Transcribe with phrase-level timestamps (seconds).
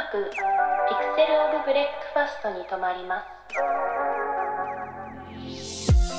[0.00, 0.40] なくピク
[1.16, 3.26] セル・オブ・ブレックファストに停まります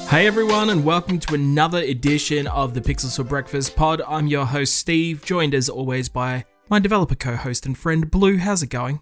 [0.09, 4.01] Hey everyone, and welcome to another edition of the Pixels for Breakfast pod.
[4.07, 8.37] I'm your host Steve, joined as always by my developer co-host and friend Blue.
[8.37, 9.01] How's it going?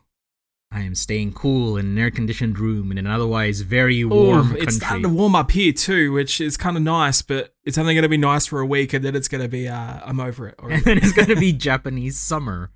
[0.71, 4.61] I am staying cool in an air-conditioned room in an otherwise very Oh, warm country.
[4.61, 7.93] it's starting to warm up here too, which is kind of nice, but it's only
[7.93, 10.20] going to be nice for a week, and then it's going to be uh, I'm
[10.20, 10.55] over it.
[10.57, 10.81] and already.
[10.84, 12.71] then it's gonna be Japanese summer.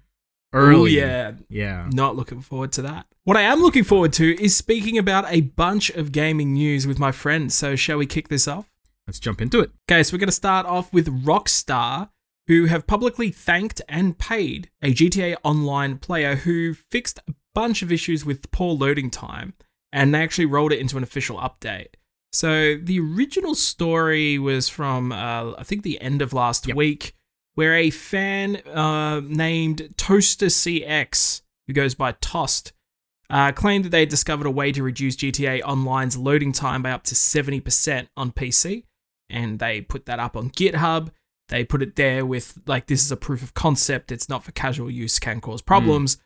[0.54, 0.92] Oh Early.
[0.92, 1.88] yeah, Yeah.
[1.92, 3.06] Not looking forward to that.
[3.24, 6.98] What I am looking forward to is speaking about a bunch of gaming news with
[6.98, 7.54] my friends.
[7.54, 8.70] So, shall we kick this off?
[9.06, 9.70] Let's jump into it.
[9.90, 12.10] Okay, so we're going to start off with Rockstar,
[12.46, 17.90] who have publicly thanked and paid a GTA Online player who fixed a bunch of
[17.92, 19.54] issues with poor loading time,
[19.92, 21.94] and they actually rolled it into an official update.
[22.32, 26.76] So the original story was from, uh, I think, the end of last Yep.
[26.76, 27.14] week,
[27.54, 32.72] where a fan uh, named Toaster CX, who goes by Tost,
[33.30, 36.90] uh, claimed that they had discovered a way to reduce GTA Online's loading time by
[36.90, 38.84] up to 70% on PC.
[39.30, 41.10] And they put that up on GitHub.
[41.48, 44.12] They put it there with, like, this is a proof of concept.
[44.12, 46.18] It's not for casual use, can cause problems.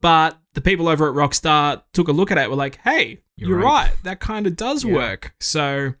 [0.00, 3.50] But the people over at Rockstar took a look at it, were like, hey, you're,
[3.50, 3.88] You're right.
[3.90, 3.92] right.
[4.04, 4.94] That kind of does Yeah.
[4.94, 5.34] work.
[5.40, 5.94] So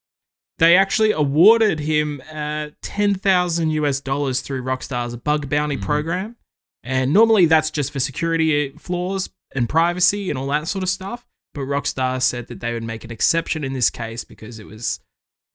[0.58, 5.82] they actually awarded him uh, 10,000 US dollars through Rockstar's bug bounty Mhm.
[5.82, 6.36] program.
[6.82, 11.26] And normally that's just for security flaws and privacy and all that sort of stuff.
[11.52, 15.00] But Rockstar said that they would make an exception in this case because it was,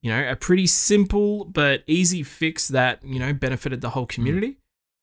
[0.02, 4.58] you know, a pretty simple but easy fix that, you know, benefited the whole community.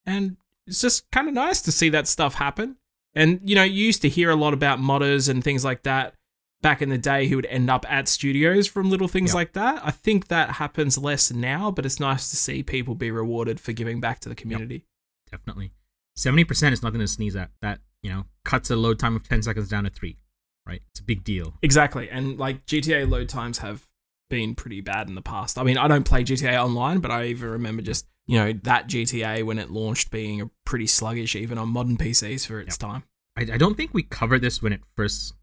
[0.05, 2.77] And it's just kind of nice to see that stuff happen.
[3.15, 6.13] And, you know, you used to hear a lot about modders and things like that
[6.61, 9.35] back in the day who would end up at studios from little things Yep.
[9.35, 9.81] like that.
[9.83, 13.71] I think that happens less now, but it's nice to see people be rewarded for
[13.71, 14.85] giving back to the community.
[15.31, 15.71] Definitely.
[16.15, 17.51] Seventy percent is nothing to sneeze at.
[17.61, 20.17] That, you know, cuts a load time of ten seconds down to three.
[20.65, 20.81] Right?
[20.91, 21.55] It's a big deal.
[21.61, 22.09] Exactly.
[22.09, 23.87] And like GTA load times have
[24.29, 25.57] been pretty bad in the past.
[25.57, 28.87] I mean, I don't play GTA online, but I even remember just, you know, that
[28.87, 33.03] GTA when it launched being a pretty sluggish even on modern PCs for its time.
[33.35, 35.33] I, I don't think we covered this when it first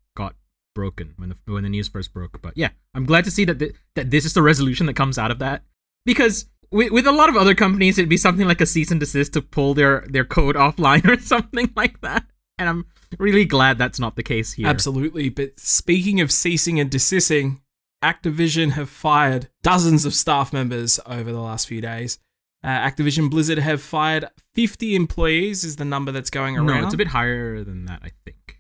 [0.76, 2.41] broken, when the when the news first broke.
[2.41, 5.19] But yeah, I'm glad to see that th- that this is the resolution that comes
[5.19, 5.64] out of that.
[6.04, 9.00] Because with, with a lot of other companies, it'd be something like a cease and
[9.00, 12.25] desist to pull their their code offline or something like that.
[12.59, 12.86] And I'm
[13.19, 14.69] really glad that's not the case here.
[14.69, 15.28] Absolutely.
[15.31, 17.60] But speaking of ceasing and desisting,
[18.04, 22.19] Activision have fired dozens of staff members over the last few days.
[22.65, 26.66] Uh, Activision Blizzard have fired 50 employees, is the number that's going around.
[26.66, 28.56] No, it's a bit higher than that, I think.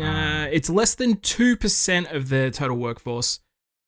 [0.00, 3.40] Uh, it's less than 2% of their total workforce,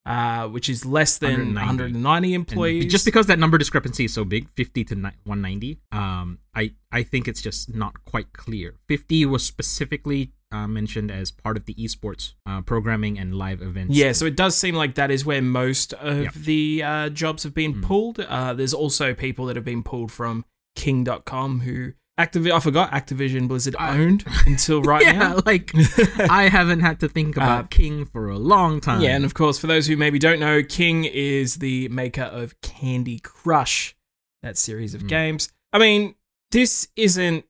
[0.07, 1.83] uh, which is less than 190.
[1.95, 2.93] 190 And employees.
[2.93, 7.27] just because that number discrepancy is so big, 50 to 190, um, I, I think
[7.27, 8.75] it's just not quite clear.
[8.89, 13.97] 50 was specifically uh, mentioned as part of the esports uh, programming and live events.
[13.97, 16.35] Yeah, so it does seem like that is where most of Yep.
[16.35, 17.83] the uh, jobs have been Mm.
[17.83, 18.21] pulled.
[18.21, 20.45] Uh, there's also people that have been pulled from
[20.77, 25.41] King.com who Activ- I forgot Activision Blizzard I- owned until right yeah, now.
[25.45, 25.73] like
[26.31, 29.01] I haven't had to think about Uh, King for a long time.
[29.01, 32.61] Yeah, and of course, for those who maybe don't know, King is the maker of
[32.61, 33.97] Candy Crush,
[34.43, 35.09] that series of Mm.
[35.09, 35.49] games.
[35.73, 36.15] I mean,
[36.53, 37.47] this isn't,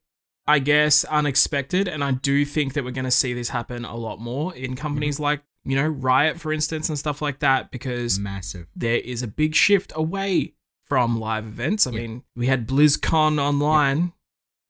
[0.47, 3.96] I guess, unexpected, and I do think that we're going to see this happen a
[3.96, 8.19] lot more in companies like, you know, Riot, for instance, and stuff like that, because
[8.19, 8.66] massive.
[8.75, 10.54] there is a big shift away
[10.86, 11.86] from live events.
[11.86, 12.00] I Yeah.
[12.00, 14.13] mean, we had BlizzCon online,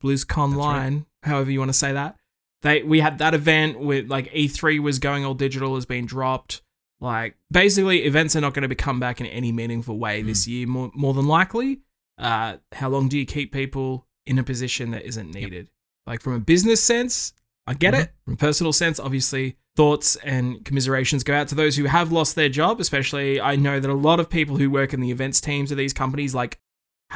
[0.04, 0.76] BlizzCon That's right.
[0.76, 2.16] Line, however you want to say that.
[2.62, 6.62] They we had that event with like E3 was going all digital, has been dropped.
[7.00, 10.26] Like basically, events are not going to come back in any meaningful way Hmm.
[10.28, 10.66] this year.
[10.66, 11.80] More more than likely.
[12.18, 15.68] Uh, how long do you keep people in a position that isn't needed?
[16.06, 17.32] Like from a business sense,
[17.66, 18.00] I get Mhm.
[18.02, 18.12] it.
[18.24, 22.36] From a personal sense, obviously, thoughts and commiserations go out to those who have lost
[22.36, 22.78] their job.
[22.80, 25.76] Especially, I know that a lot of people who work in the events teams of
[25.76, 26.60] these companies like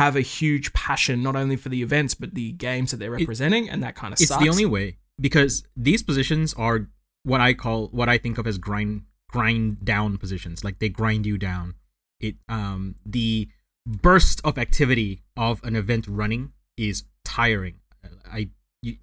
[0.03, 3.21] have a huge passion not only for the events but the games that they're It-
[3.21, 4.43] representing, and that kind of It's sucks.
[4.43, 6.89] the only way because these positions are
[7.25, 10.65] what I call what I think of as grind grind down positions.
[10.65, 11.75] Like they grind you down.
[12.21, 13.49] It um the
[13.87, 17.77] burst of activity of an event running is tiring.
[18.39, 18.51] I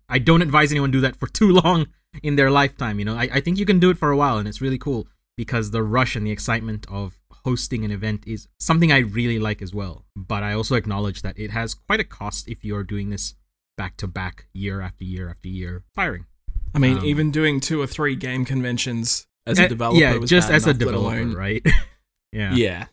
[0.10, 1.88] I don't advise anyone do that for too long
[2.24, 3.00] in their lifetime.
[3.00, 4.78] You know, I, I think you can do it for a while and it's really
[4.78, 9.40] cool because the rush and the excitement of hosting an event is something I really
[9.40, 10.04] like as well.
[10.16, 13.36] But I also acknowledge that it has quite a cost if you're doing this
[13.78, 15.84] back to back year after year after year.
[15.96, 16.26] Tiring.
[16.74, 20.16] I mean, Um, even doing two or three game conventions as Eh, a developer yeah,
[20.18, 21.66] was just as a developer, right?
[22.34, 22.54] yeah.
[22.56, 22.86] Yeah.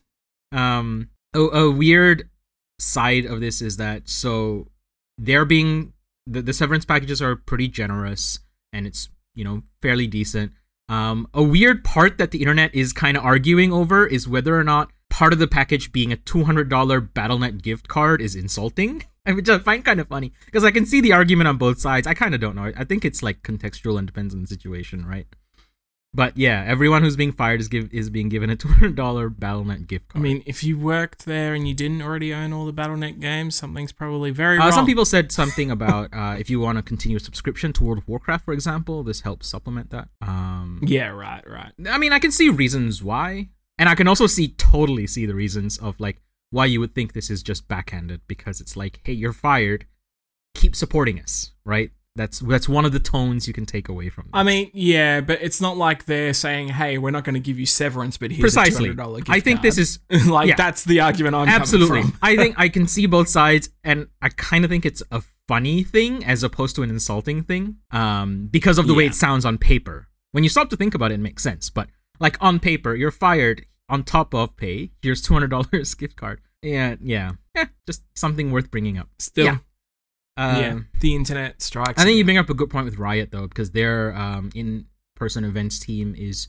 [0.52, 2.28] Um, a, a weird
[2.78, 4.68] side of this is that so
[5.18, 5.92] they're being
[6.26, 8.38] the, the severance packages are pretty generous.
[8.72, 10.52] and it's you know fairly decent.
[10.92, 14.62] Um, a weird part that the internet is kind of arguing over is whether or
[14.62, 19.02] not part of the package being a $200 BattleNet gift card is insulting.
[19.26, 22.06] Which I find kind of funny because I can see the argument on both sides.
[22.06, 22.72] I kind of don't know.
[22.76, 25.26] I think it's like contextual and depends on the situation, right?
[26.14, 29.30] But yeah, everyone who's being fired is give is being given a two hundred dollar
[29.30, 30.20] BattleNet gift card.
[30.20, 33.54] I mean, if you worked there and you didn't already own all the BattleNet games,
[33.54, 34.72] something's probably very uh, wrong.
[34.72, 37.98] some people said something about uh, if you want to continue a subscription to World
[37.98, 40.08] of Warcraft, for example, this helps supplement that.
[40.20, 41.72] Um, Yeah, right, right.
[41.88, 43.48] I mean, I can see reasons why,
[43.78, 46.20] and I can also see totally see the reasons of like
[46.50, 49.86] why you would think this is just backhanded because it's like, hey, you're fired,
[50.54, 51.90] keep supporting us, right?
[52.14, 54.24] That's that's one of the tones you can take away from.
[54.24, 54.30] This.
[54.34, 57.58] I mean, yeah, but it's not like they're saying, "Hey, we're not going to give
[57.58, 58.90] you severance, but here's precisely.
[58.90, 60.56] a $200 gift I think this is like yeah.
[60.56, 62.02] that's the argument I'm absolutely.
[62.20, 65.82] I think I can see both sides, and I kind of think it's a funny
[65.82, 69.56] thing as opposed to an insulting thing, um, because of the way it sounds on
[69.56, 70.08] paper.
[70.32, 71.70] When you stop to think about it, it makes sense.
[71.70, 71.88] But
[72.20, 74.90] like on paper, you're fired on top of pay.
[75.00, 76.42] Here's two hundred dollars gift card.
[76.62, 77.66] Yeah, yeah, yeah.
[77.86, 79.08] Just something worth bringing up.
[79.18, 79.58] Still, Yeah.
[80.36, 82.00] Yeah, Um, the internet strikes.
[82.00, 85.44] I think you bring up a good point with Riot though, because their um, in-person
[85.44, 86.48] events team is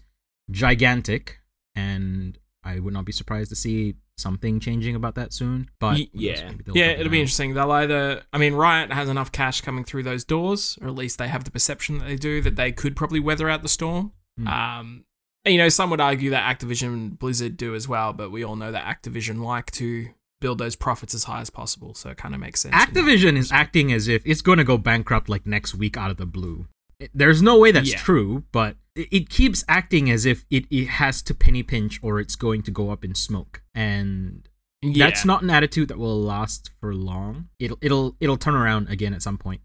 [0.52, 1.40] gigantic,
[1.76, 5.70] and I would not be surprised to see something changing about that soon.
[5.80, 7.54] But Y- yeah, yeah, it'll be interesting.
[7.56, 11.18] They'll either, I mean, Riot has enough cash coming through those doors, or at least
[11.18, 14.12] they have the perception that they do that they could probably weather out the storm.
[14.38, 14.48] Hmm.
[14.48, 15.06] Um,
[15.46, 18.56] you know, some would argue that Activision and Blizzard do as well, but we all
[18.56, 20.08] know that Activision like to
[20.44, 22.76] build those profits as high as possible, so it kind of makes sense.
[22.76, 26.18] Activision is acting as if it's going to go bankrupt like next week out of
[26.18, 26.68] the blue.
[27.02, 27.98] Eh, there's no way that's Yeah.
[27.98, 32.36] true, but it, keeps acting as if it, it has to penny pinch or it's
[32.36, 33.64] going to go up in smoke.
[33.74, 34.48] And
[34.84, 35.08] Yeah.
[35.08, 37.48] that's not an attitude that will last for long.
[37.58, 39.62] It'll it'll it'll turn around again at some point,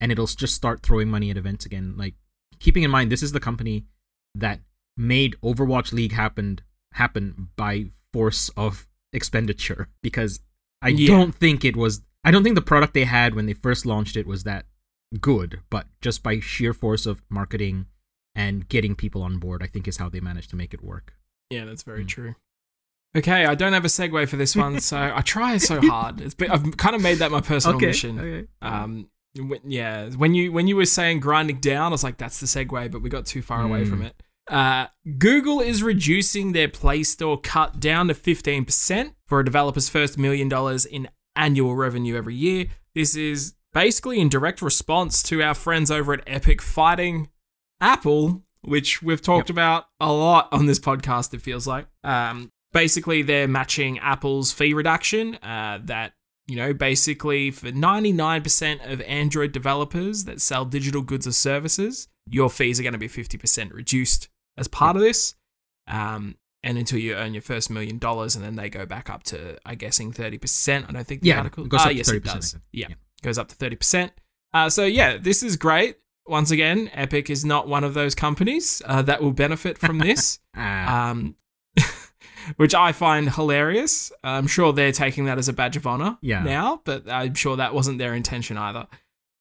[0.00, 1.94] and it'll just start throwing money at events again.
[1.96, 2.14] Like
[2.60, 3.86] keeping in mind, this is the company
[4.34, 4.60] that
[4.96, 6.60] made Overwatch League happen
[6.92, 9.88] happen by force of expenditure.
[10.02, 10.40] Because
[10.82, 11.08] I Yeah.
[11.08, 12.02] don't think it was.
[12.24, 14.66] I don't think the product they had when they first launched it was that
[15.20, 17.86] good, but just by sheer force of marketing
[18.34, 21.14] and getting people on board, I think is how they managed to make it work.
[21.50, 22.06] Yeah, that's very Hmm.
[22.08, 22.34] true.
[23.16, 26.20] Okay, I don't have a segue for this one, so I try so hard.
[26.20, 28.20] It's been, I've kind of made that my personal mission.
[28.20, 28.46] okay.
[28.60, 29.08] Um,
[29.64, 32.90] yeah, when you when you were saying grinding down, I was like, that's the segue,
[32.90, 33.88] but we got too far away Mm.
[33.88, 34.22] from it.
[34.48, 34.86] Uh,
[35.18, 40.48] Google is reducing their Play Store cut down to 15% for a developer's first million
[40.48, 42.66] dollars in annual revenue every year.
[42.94, 47.28] This is basically in direct response to our friends over at Epic fighting
[47.80, 51.86] Apple, which we've talked about a lot on this podcast, it feels like.
[52.02, 56.14] Um, basically, they're matching Apple's fee reduction uh, that
[56.48, 62.48] you know, basically for 99% of Android developers that sell digital goods or services, your
[62.48, 64.28] fees are going to be 50% reduced
[64.58, 65.34] as part of this.
[65.86, 69.22] Um, and until you earn your first million dollars, and then they go back up
[69.24, 70.88] to, I guessing, 30%.
[70.88, 72.56] I don't think the Yeah, article it goes Ah, up to yes, 30%, I does.
[72.72, 72.94] Yeah, Yeah.
[73.22, 74.10] goes up to 30%.
[74.52, 75.96] Uh, so, yeah, this is great.
[76.26, 80.40] Once again, Epic is not one of those companies uh, that will benefit from this
[80.54, 81.36] Ah, um,
[82.56, 84.10] which I find hilarious.
[84.24, 86.42] I'm sure they're taking that as a badge of honor Yeah.
[86.42, 88.86] now, but I'm sure that wasn't their intention either.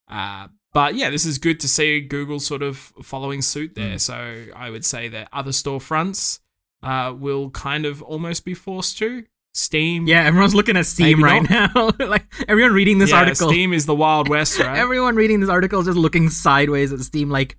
[0.07, 3.95] Uh, but yeah, this is good to see Google sort of following suit there.
[3.95, 4.01] Mm.
[4.01, 6.39] So I would say that other storefronts
[6.83, 9.23] uh, will kind of almost be forced to.
[9.53, 11.89] Steam, yeah, everyone's looking at Steam right now.
[11.99, 13.49] like everyone reading this yeah, article.
[13.49, 14.77] Steam is the Wild West, right?
[14.77, 17.57] Everyone reading this article is just looking sideways at Steam, like,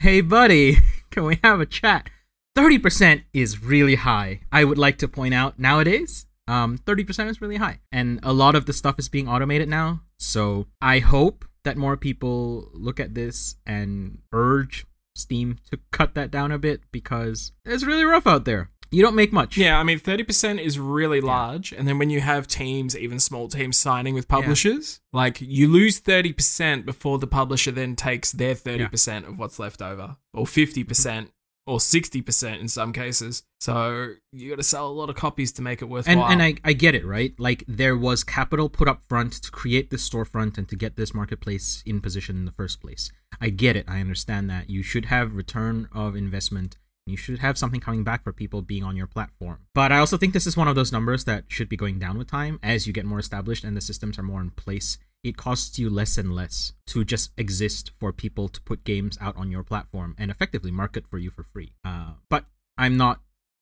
[0.00, 0.78] "Hey, buddy,
[1.12, 2.10] can we have a chat?"
[2.56, 4.40] Thirty percent is really high.
[4.50, 8.32] I would like to point out nowadays, um, thirty percent is really high, and a
[8.32, 10.00] lot of the stuff is being automated now.
[10.18, 16.30] So I hope that more people look at this and urge Steam to cut that
[16.30, 18.70] down a bit because it's really rough out there.
[18.90, 19.58] You don't make much.
[19.58, 21.72] Yeah, I mean, 30% is really large.
[21.72, 26.00] And then when you have teams, even small teams, signing with publishers, like you lose
[26.00, 31.28] 30% before the publisher then takes their 30% of what's left over, or 50%,
[31.68, 33.42] or 60% in some cases.
[33.60, 36.26] So you got to sell a lot of copies to make it and worthwhile.
[36.26, 37.34] and I, I get it right?
[37.38, 41.12] Like there was capital put up front to create this storefront and to get this
[41.12, 43.12] marketplace in position in the first place.
[43.38, 43.84] I get it.
[43.86, 44.70] I understand that.
[44.70, 46.78] You should have return of investment.
[47.06, 49.60] You should have something coming back for people being on your platform.
[49.74, 52.16] But i also think this is one of those numbers that should be going down
[52.16, 52.58] with time.
[52.62, 54.98] As you get more established and the systems are more in place
[55.28, 59.36] it costs you less and less to just exist for people to put games out
[59.36, 62.44] on your platform and effectively market for you for free uh, but
[62.76, 63.20] i'm not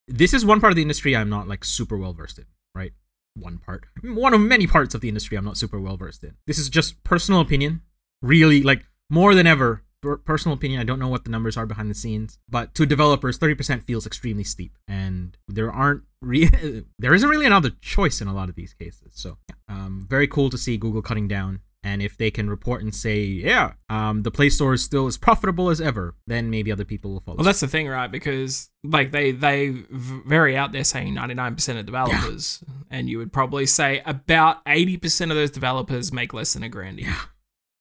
[0.08, 2.92] this is one part of the industry I'm not like super well versed in, right?
[3.34, 3.84] One part.
[4.02, 6.36] One of many parts of the industry I'm not super well versed in.
[6.46, 7.82] This is just personal opinion.
[8.22, 9.82] Really, like more than ever,
[10.24, 13.38] personal opinion, I don't know what the numbers are behind the scenes, but to developers,
[13.38, 16.50] 30% feels extremely steep, and there aren't re-
[16.98, 19.12] there isn't really another choice in a lot of these cases.
[19.14, 19.38] So,
[19.68, 21.60] um, very cool to see Google cutting down.
[21.84, 25.16] And if they can report and say, yeah, um, the Play Store is still as
[25.16, 27.36] profitable as ever, then maybe other people will follow.
[27.36, 28.10] Well, that's the thing, right?
[28.10, 33.18] Because like they they very out there saying ninety nine percent of developers, and you
[33.18, 37.14] would probably say about eighty percent of those developers make less than a grand Yeah.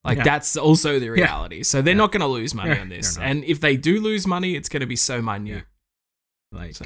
[0.05, 0.23] Like Yeah.
[0.23, 1.63] that's also the reality.
[1.63, 1.97] So they're Yeah.
[1.97, 4.69] not going to lose money Yeah, on this, and if they do lose money, it's
[4.69, 5.65] going to be so minute.
[6.51, 6.85] like So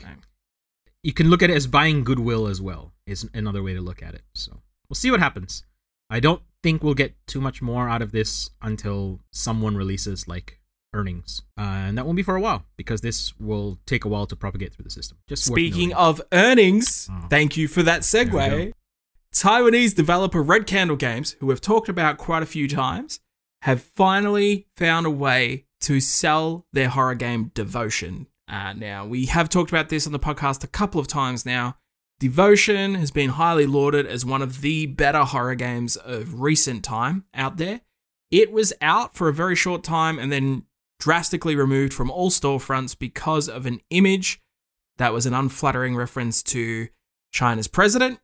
[1.03, 4.01] you can look at it as buying goodwill as well is another way to look
[4.03, 4.51] at it so
[4.89, 5.63] we'll see what happens
[6.09, 10.59] i don't think we'll get too much more out of this until someone releases like
[10.93, 14.25] earnings uh, and that won't be for a while because this will take a while
[14.25, 17.27] to propagate through the system just Speaking of earnings, Oh.
[17.29, 18.73] thank you for that segue.
[19.33, 23.19] Taiwanese developer Red Candle Games, who we've talked about quite a few times,
[23.61, 28.27] have finally found a way to sell their horror game Devotion.
[28.47, 31.77] Uh, now, we have talked about this on the podcast a couple of times now.
[32.19, 37.23] Devotion has been highly lauded as one of the better horror games of recent time
[37.33, 37.81] out there.
[38.31, 40.63] It was out for a very short time and then
[40.99, 44.41] drastically removed from all storefronts because of an image
[44.97, 46.89] that was an unflattering reference to
[47.31, 48.19] China's president.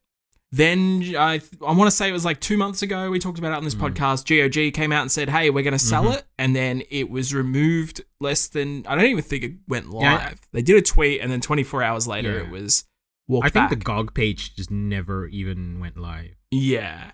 [0.52, 3.52] Then I I want to say it was like two months ago we talked about
[3.52, 3.94] it on this Mm.
[3.94, 4.26] podcast.
[4.26, 6.18] GOG came out and said, "Hey, we're going to sell Mhm.
[6.18, 10.04] it," and then it was removed less than I don't even think it went live.
[10.04, 12.44] Yeah, they did a tweet, and then 24 hours later Yeah.
[12.46, 12.86] it was
[13.28, 13.70] walked i think back.
[13.72, 17.12] the gog page just never even went live Yeah.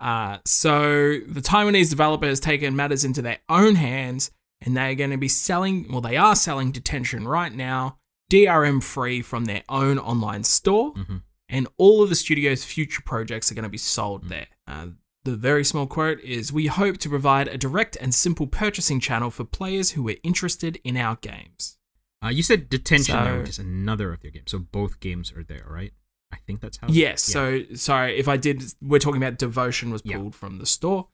[0.00, 4.30] Uh, so the Taiwanese developer has taken matters into their own hands,
[4.62, 5.86] and they're going to be selling.
[5.92, 7.98] Well, they are selling detention right now,
[8.30, 11.22] DRM free from their own online store, Mhm.
[11.50, 14.46] And all of the studio's future projects are going to be sold there.
[14.66, 14.86] Uh,
[15.24, 19.30] the very small quote is We hope to provide a direct and simple purchasing channel
[19.30, 21.76] for players who are interested in our games.
[22.24, 25.32] uh, you said detention though, So- which is another of their games so both games
[25.32, 25.92] are there right
[26.32, 27.28] i think that's how Yes.
[27.28, 27.32] Yeah.
[27.32, 28.62] So sorry if I did.
[28.80, 30.16] We're talking about devotion was Yeah.
[30.18, 31.08] pulled from the store.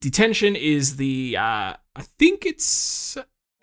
[0.00, 1.36] Detention is the.
[1.38, 3.16] Uh, I think it's.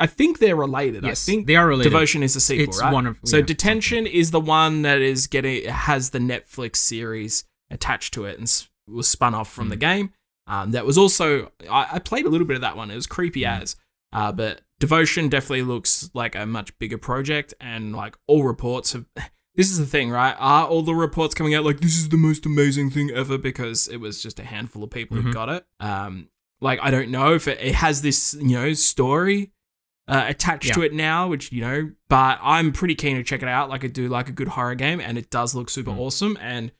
[0.03, 1.03] I think they're related.
[1.03, 2.93] yes I think they are related devotion is a sequel, It's right?
[2.93, 7.45] one of- so yeah, detention is the one that is getting has the Netflix series
[7.69, 8.47] attached to it and
[8.87, 9.87] was spun off from the Mm.
[9.89, 10.09] game.
[10.45, 12.91] Um, that was also I, I played a little bit of that one.
[12.91, 13.61] It was creepy Mm.
[13.61, 13.75] as.
[14.11, 19.05] Uh, but devotion definitely looks like a much bigger project, and like all reports have.
[19.55, 20.35] This is the thing, right?
[20.39, 23.87] Are all the reports coming out like this is the most amazing thing ever because
[23.87, 25.33] it was just a handful of people who Mhm.
[25.33, 25.63] got it?
[25.79, 26.29] Um,
[26.59, 29.51] like I don't know if it, it has this you know story
[30.07, 33.47] uh, attached to it now, which you know, but I'm pretty keen to check it
[33.47, 33.69] out.
[33.69, 35.99] Like I do like a good horror game, and it does look super Mm.
[35.99, 36.37] awesome.
[36.41, 36.71] And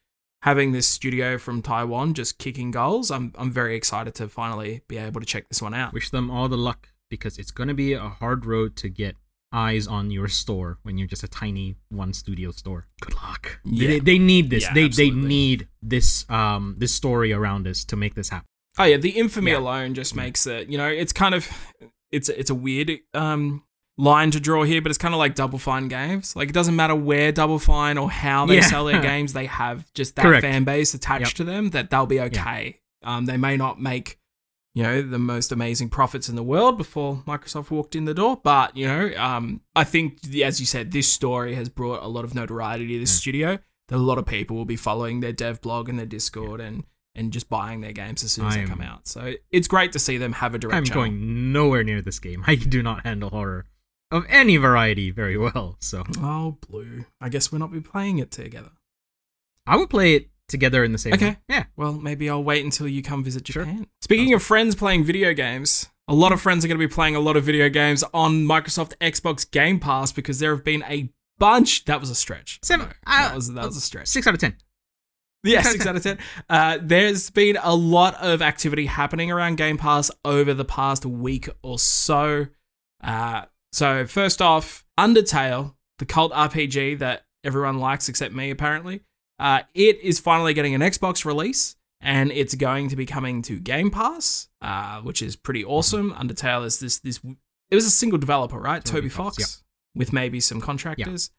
[0.42, 4.98] having this studio from Taiwan just kicking goals, I'm I'm very excited to finally be
[4.98, 5.94] able to check this one out.
[5.94, 9.16] Wish them all the luck because it's going to be a hard road to get
[9.56, 12.88] eyes on your store when you're just a tiny one studio store.
[13.02, 13.60] Good luck.
[13.64, 13.88] Yeah.
[13.88, 14.64] They, they need this.
[14.64, 18.48] Yeah, they they need this um this story around this to make this happen.
[18.80, 19.60] Oh yeah, the infamy Yeah.
[19.60, 20.68] alone just makes it.
[20.68, 21.48] You know, it's kind of
[22.14, 23.64] it's it's a weird um
[23.98, 26.36] line to draw here, but it's kind of like Double Fine games.
[26.36, 28.62] Like it doesn't matter where Double Fine or how they Yeah.
[28.68, 30.42] sell their games, they have just that Correct.
[30.44, 31.34] fan base attached Yep.
[31.36, 32.80] to them that they'll be okay.
[33.04, 34.20] Um, they may not make
[34.76, 38.40] you know the most amazing profits in the world before Microsoft walked in the door,
[38.44, 42.26] but you know, um, I think as you said, this story has brought a lot
[42.26, 43.20] of notoriety to this Yeah.
[43.20, 43.60] studio.
[43.90, 46.86] That a lot of people will be following their dev blog and their Discord and
[47.16, 49.08] and just buying their games as soon as they I'm- come out.
[49.08, 51.04] So it's great to see them have a direct I'm channel.
[51.04, 52.44] going nowhere near this game.
[52.48, 53.66] I do not handle horror
[54.12, 55.78] of any variety very well.
[55.80, 57.06] So Oh, blue.
[57.22, 58.72] I guess we'll not be playing it together.
[59.66, 61.14] I will play it together in the same.
[61.14, 61.30] Okay.
[61.30, 61.38] way.
[61.50, 61.64] Yeah.
[61.78, 63.64] Well, maybe I'll wait until you come visit Sure.
[63.64, 63.88] Japan.
[64.02, 67.16] Speaking of friends playing video games, a lot of friends are going to be playing
[67.16, 71.10] a lot of video games on Microsoft Xbox Game Pass because there have been a
[71.40, 71.86] bunch.
[71.86, 72.60] That was a stretch.
[72.62, 74.08] Seven- No, uh, that was that was a stretch.
[74.08, 74.58] Six out of ten.
[75.44, 76.20] Yeah, Six out of ten.
[76.50, 81.50] Uh, there's been a lot of activity happening around Game Pass over the past week
[81.62, 82.48] or so.
[83.04, 89.02] Uh, so first off, Undertale, the cult RPG that everyone likes except me, apparently.
[89.40, 93.60] Uh, it is finally getting an Xbox release, and it's going to be coming to
[93.60, 96.14] Game Pass, uh, which is pretty awesome.
[96.14, 97.20] Undertale is this this.
[97.70, 98.84] It was a single developer, right?
[98.86, 99.64] Toby Toby Fox, Fox,
[99.96, 101.32] with maybe some contractors.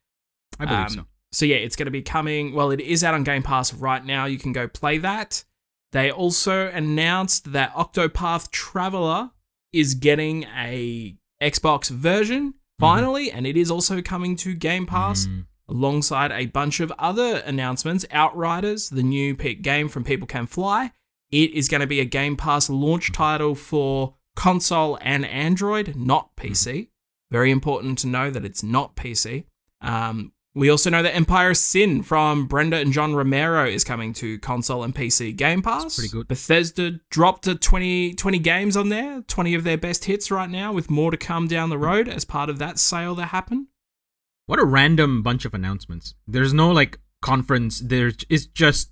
[0.59, 1.07] I believe Um, so.
[1.35, 2.55] So yeah, it's going to be coming.
[2.55, 4.25] Well, it is out on Game Pass right now.
[4.27, 5.45] You can go play that.
[5.93, 9.31] They also announced that Octopath Traveler
[9.73, 15.47] is getting a Xbox version finally, and it is also coming to Game Pass Mm,
[15.69, 18.05] alongside a bunch of other announcements.
[18.11, 20.93] Outriders, the new game from People Can Fly,
[21.31, 26.37] it is going to be a Game Pass launch title for console and Android, not
[26.37, 26.89] PC.
[27.31, 29.45] Very important to know that it's not PC.
[29.81, 34.39] Um, we also know that Empire Sin from Brenda and John Romero is coming to
[34.39, 35.97] console and PC Game Pass.
[35.97, 36.29] pretty good.
[36.29, 40.73] Bethesda dropped a 20, 20 games on there, 20 of their best hits right now,
[40.73, 43.67] with more to come down the road as part of that sale that happened.
[44.47, 46.15] What a random bunch of announcements.
[46.27, 47.81] There's no like conference.
[47.81, 48.91] There's it's just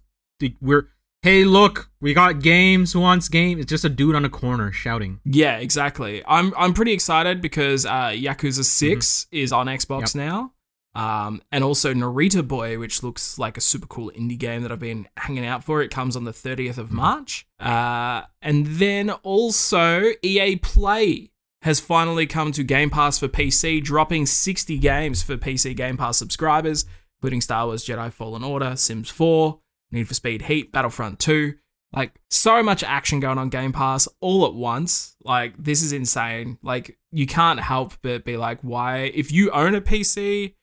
[0.61, 0.89] we're
[1.21, 2.95] hey look we got games.
[2.95, 3.59] Who wants game?
[3.61, 5.21] It's just a dude on a corner shouting.
[5.25, 6.23] Yeah, exactly.
[6.27, 10.53] I'm I'm pretty excited because uh, Yakuza 6 is on Xbox now.
[10.95, 14.79] Um, and also Narita Boy, which looks like a super cool indie game that I've
[14.79, 15.81] been hanging out for.
[15.83, 17.47] It comes on the 30th of March.
[17.59, 21.31] Uh, and then also EA Play
[21.63, 26.19] has finally come to Game Pass for PC, dropping 60 games for PC Game Pass
[26.19, 26.85] subscribers,
[27.19, 29.61] including Star Wars Jedi Fallen Order, Sims 4,
[29.93, 31.55] Need for Speed Heat, Battlefront 2.
[31.95, 35.15] Like, so much action going on Game Pass all at once.
[35.25, 36.59] Like, this is insane.
[36.63, 39.13] Like, you can't help but be like, why?
[39.15, 40.55] If you own a PC,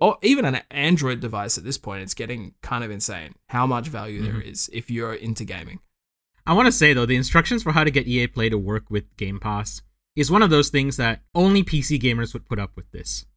[0.00, 3.88] or even an Android device at this point, it's getting kind of insane how much
[3.88, 4.48] value there mm-hmm.
[4.48, 5.80] is if you're into gaming.
[6.46, 8.84] I want to say though, the instructions for how to get EA Play to work
[8.88, 9.82] with Game Pass
[10.16, 13.26] is one of those things that only PC gamers would put up with this.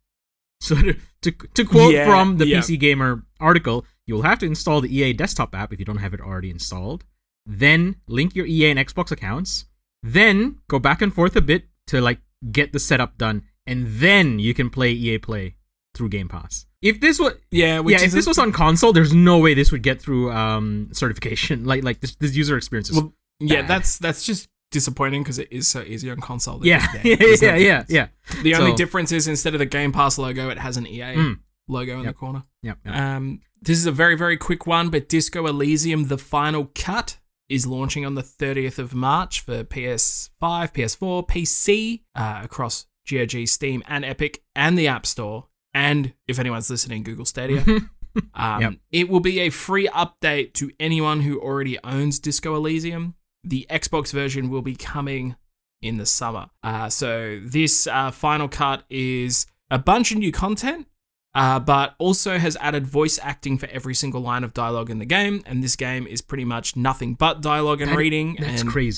[0.64, 2.60] So to to, to quote Yeah, from the yeah.
[2.60, 6.14] PC Gamer article, you'll have to install the EA desktop app if you don't have
[6.14, 7.04] it already installed.
[7.46, 9.66] Then link your EA and Xbox accounts.
[10.02, 14.40] Then go back and forth a bit to like get the setup done, and then
[14.40, 15.58] you can play EA Play
[15.94, 16.66] through Game Pass.
[16.82, 19.54] If this was Yeah, which yeah, if is this was on console, there's no way
[19.54, 21.64] this would get through um certification.
[21.72, 25.48] Like like this, this user experience is Well, yeah, that's that's just disappointing because it
[25.52, 26.66] is so easy on console.
[26.66, 27.16] yeah, yeah, there.
[27.18, 28.42] There's no yeah, yeah, yeah.
[28.42, 31.40] The only difference is instead of the Game Pass logo, it has an EA Mm.
[31.68, 32.44] logo in the corner.
[32.64, 32.96] Yep, yep.
[32.96, 37.18] Um, this is a very very quick one, but Disco Elysium: The Final Cut
[37.50, 40.30] is launching on the 30th of March for PS5,
[40.74, 45.48] PS4, PC uh, across GOG, Steam, and Epic, and the App Store.
[45.74, 47.64] And if anyone's listening, Google Stadia.
[48.36, 48.74] Um, Yep.
[48.92, 53.16] It will be a free update to anyone who already owns Disco Elysium.
[53.44, 55.36] The Xbox version will be coming
[55.82, 56.52] in the summer.
[56.62, 60.86] Uh, so this uh, final cut is a bunch of new content,
[61.34, 65.06] uh, but also has added voice acting for every single line of dialogue in the
[65.06, 65.42] game.
[65.48, 68.38] And this game is pretty much nothing but dialogue and That- reading.
[68.40, 68.94] That's and craght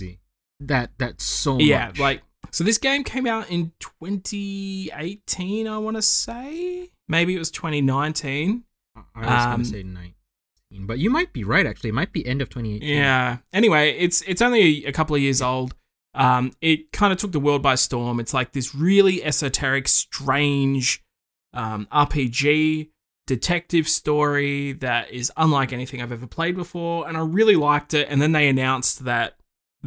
[0.59, 1.99] That that's so yeah, much.
[1.99, 6.91] like so this game came out in 2018, I want to say.
[7.07, 8.63] Maybe it was 2019.
[9.15, 10.13] I was um, say nineteen,
[10.85, 11.65] but you might be right.
[11.65, 12.97] Actually, it might be end of twenty eighteen.
[12.97, 13.37] Yeah.
[13.53, 15.75] Anyway, it's it's only a couple of years old.
[16.13, 18.19] Um, it kind of took the world by storm.
[18.19, 21.03] It's like this really esoteric, strange
[21.53, 22.89] um, RPG
[23.27, 28.07] detective story that is unlike anything I've ever played before, and I really liked it.
[28.09, 29.35] And then they announced that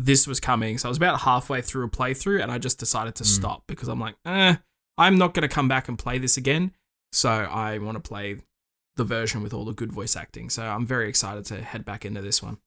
[0.05, 3.15] this was coming, so I was about halfway through a playthrough, and I just decided
[3.17, 4.57] to stop because I'm like, eh,
[4.97, 6.73] I'm not going to come back and play this again.
[7.13, 8.37] So I want to play
[8.97, 10.51] the version with all the good voice acting.
[10.51, 12.59] So I'm very excited to head back into this one.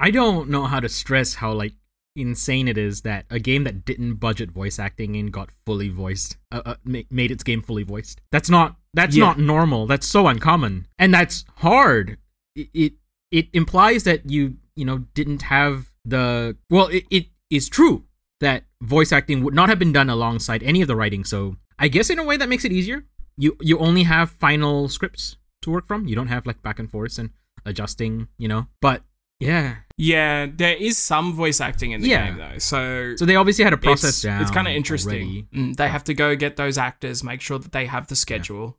[0.00, 1.72] I don't know how to stress how like
[2.14, 6.36] insane it is that a game that didn't budget voice acting in got fully voiced,
[6.52, 6.74] uh, uh,
[7.10, 8.20] made its game fully voiced.
[8.30, 9.24] That's not that's Yeah.
[9.26, 9.86] not normal.
[9.86, 12.18] That's so uncommon, and that's hard.
[12.54, 12.92] It, it
[13.30, 16.86] it implies that you you know didn't have the well.
[16.88, 18.04] It, it is true
[18.40, 21.24] that voice acting would not have been done alongside any of the writing.
[21.24, 23.04] So I guess in a way that makes it easier.
[23.36, 26.06] You you only have final scripts to work from.
[26.08, 27.30] You don't have like back and forth and
[27.64, 28.28] adjusting.
[28.38, 29.02] You know, but
[29.40, 29.76] yeah.
[29.96, 32.26] Yeah, there is some voice acting in the Yeah.
[32.30, 32.58] game though.
[32.58, 34.42] So, So they obviously had a process it's, down.
[34.42, 35.46] it's kind of interesting.
[35.54, 38.78] Mm, they have to go get those actors, make sure that they have the schedule.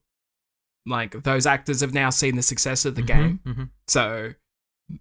[0.85, 3.69] Like those actors have now seen the success of the Mhm, game, mhm.
[3.87, 4.33] so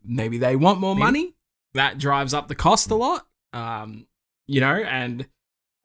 [0.04, 1.04] maybe they want more Maybe.
[1.04, 1.34] money.
[1.74, 3.26] That drives up the cost a lot.
[3.52, 4.06] Um,
[4.46, 5.26] you know, and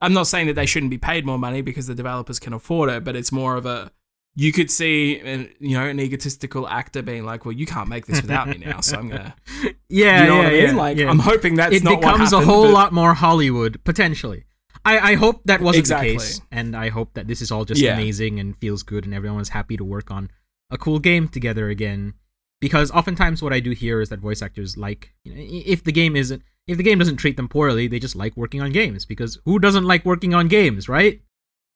[0.02, 2.90] I'm not saying that they shouldn't be paid more money because the developers can afford
[2.90, 3.92] it, but it's more of a
[4.36, 8.08] you could see, an, you know, an egotistical actor being like, "Well, you can't make
[8.08, 9.36] this without me now, so I'm gonna."
[9.90, 10.62] Yeah, you know yeah, what I mean?
[10.64, 11.10] yeah, like, yeah.
[11.10, 14.46] I'm hoping that's it not becomes what a whole but- lot more Hollywood potentially.
[14.86, 16.14] I, I hope that wasn't Exactly.
[16.14, 17.94] the case, and I hope that this is all just Yeah.
[17.94, 20.32] amazing and feels good, and everyone's happy to work on
[20.72, 22.16] a cool game together again.
[22.64, 25.92] Because oftentimes, what I do hear is that voice actors like, you know, if the
[25.92, 29.06] game isn't, if the game doesn't treat them poorly, they just like working on games.
[29.06, 31.22] Because who doesn't like working on games, right?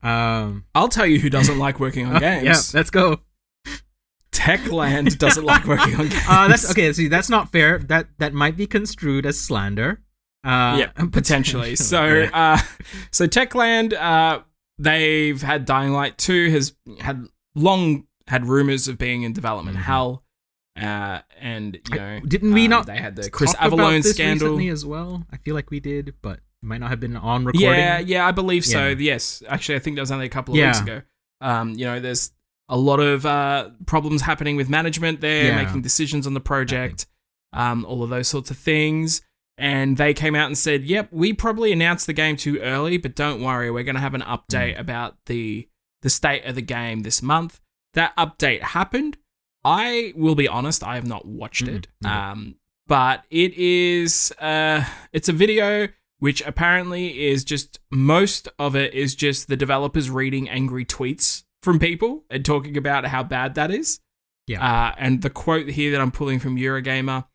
[0.01, 2.45] Um, I'll tell you who doesn't like working on games.
[2.45, 3.19] yeah, let's go.
[4.31, 6.23] Techland doesn't like working on games.
[6.27, 6.93] Uh, that's okay.
[6.93, 7.79] See, that's not fair.
[7.79, 10.01] That that might be construed as slander.
[10.43, 11.75] Uh, yeah, potentially.
[11.75, 12.29] So, Yeah.
[12.33, 12.57] uh,
[13.11, 14.39] so Techland, uh,
[14.77, 19.81] they've had Dying Light Two has had long had rumors of being in development Mhm.
[19.81, 20.23] hell,
[20.77, 24.47] Uh, and you I- know, didn't we um, not They had the Chris Avellone scandal.
[24.49, 25.25] recently as well.
[25.31, 27.69] I feel like we did, but it might not have been on recording.
[27.79, 28.89] Yeah, yeah, I believe so.
[28.89, 28.95] Yeah.
[28.97, 31.01] Yes, actually, I think that was only a couple of weeks ago.
[31.41, 32.31] Um, you know, there's
[32.69, 35.63] a lot of uh, problems happening with management there, Yeah.
[35.63, 37.05] making decisions on the project,
[37.53, 39.21] um, all of those sorts of things.
[39.59, 43.15] And they came out and said, "Yep, we probably announced the game too early, but
[43.15, 44.79] don't worry, we're going to have an update Mm.
[44.79, 45.67] about the
[46.03, 47.59] the state of the game this month."
[47.95, 49.17] That update happened.
[49.63, 51.87] I will be honest, I have not watched Mm-mm, it.
[52.05, 52.55] Um,
[52.87, 55.89] but it is uh, it's a video
[56.19, 61.79] which apparently is just most of it is just the developers reading angry tweets from
[61.79, 63.99] people and talking about how bad that is.
[64.47, 64.63] Yeah.
[64.63, 67.25] Uh, and the quote here that I'm pulling from Eurogamer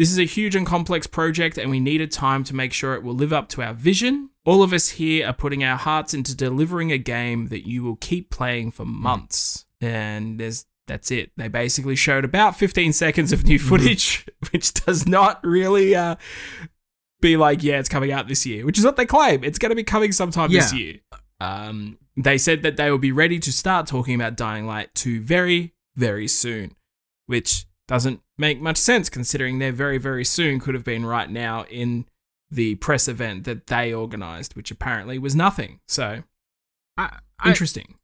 [0.00, 3.02] this is a huge and complex project, and we needed time to make sure it
[3.02, 4.30] will live up to our vision.
[4.46, 7.96] All of us here are putting our hearts into delivering a game that you will
[7.96, 9.66] keep playing for months.
[9.78, 11.30] And there's that's it.
[11.36, 16.16] They basically showed about 15 seconds of new footage, which does not really uh,
[17.20, 19.44] be like, yeah, it's coming out this year, which is what they claim.
[19.44, 20.96] It's going to be coming sometime this year.
[21.38, 25.20] Um, they said that they will be ready to start talking about Dying Light 2
[25.20, 26.74] very, very soon,
[27.26, 31.64] which doesn't make much sense considering their very, very soon could have been right now
[31.70, 32.04] in
[32.50, 35.78] the press event that they organized, which apparently was nothing.
[35.86, 36.24] So
[36.96, 37.94] I, I, interesting.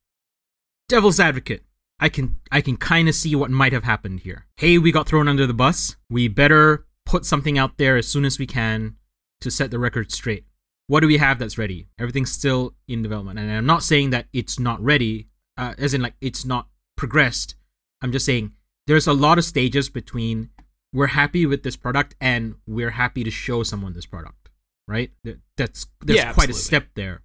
[0.89, 1.65] devil's advocate.
[1.99, 4.47] I can I can kind of see what might have happened here.
[4.57, 5.97] Hey, we got thrown under the bus.
[6.11, 8.97] We better put something out there as soon as we can
[9.41, 10.45] to set the record straight.
[10.89, 11.89] What do we have that's ready?
[11.99, 16.03] Everything's still in development, and I'm not saying that it's not ready, uh, as in
[16.03, 17.57] like it's not progressed.
[18.03, 18.53] I'm just saying
[18.87, 20.51] there's a lot of stages between
[20.93, 24.51] we're happy with this product and we're happy to show someone this product,
[24.87, 25.11] right?
[25.57, 27.23] That's there's Yeah, quite a step there.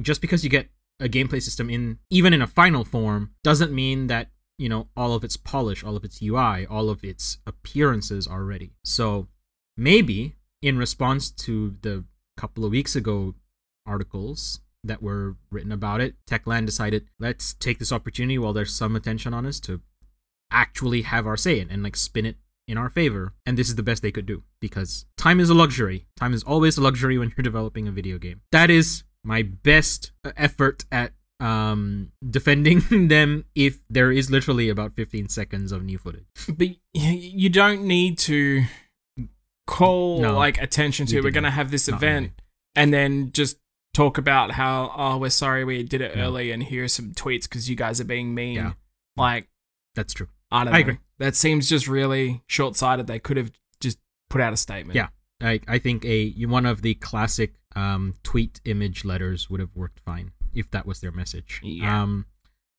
[0.00, 0.68] Just because you get
[1.00, 5.14] a gameplay system in even in a final form doesn't mean that you know all
[5.14, 8.72] of its polish all of its ui all of its appearances are ready.
[8.84, 9.28] So
[9.76, 12.04] maybe in response to the
[12.36, 13.34] couple of weeks ago
[13.86, 18.96] articles that were written about it techland decided let's take this opportunity while there's some
[18.96, 19.80] attention on us to
[20.50, 23.34] actually have our say in and like spin it in our favor.
[23.44, 26.06] And this is the best they could do because time is a luxury.
[26.16, 28.40] Time is always a luxury when you're developing a video game.
[28.52, 35.28] That is my best effort at um defending them if there is literally about 15
[35.28, 38.64] seconds of new footage But you don't need to
[39.66, 42.32] call No, like attention to we're going to have this Not event really.
[42.76, 43.58] and then just
[43.94, 46.24] talk about how oh we're sorry we did it No.
[46.24, 48.56] early and here's some tweets because you guys are being mean.
[48.56, 48.72] Yeah.
[49.16, 49.48] Like
[49.94, 50.76] that's true I don't know.
[50.76, 50.98] I agree.
[51.18, 53.08] That seems just really short sighted.
[53.08, 53.98] They could have just
[54.30, 54.94] put out a statement.
[54.94, 55.08] Yeah.
[55.42, 60.00] I, I think a one of the classic um, tweet image letters would have worked
[60.00, 61.60] fine if that was their message.
[61.62, 62.02] Yeah.
[62.02, 62.26] Um,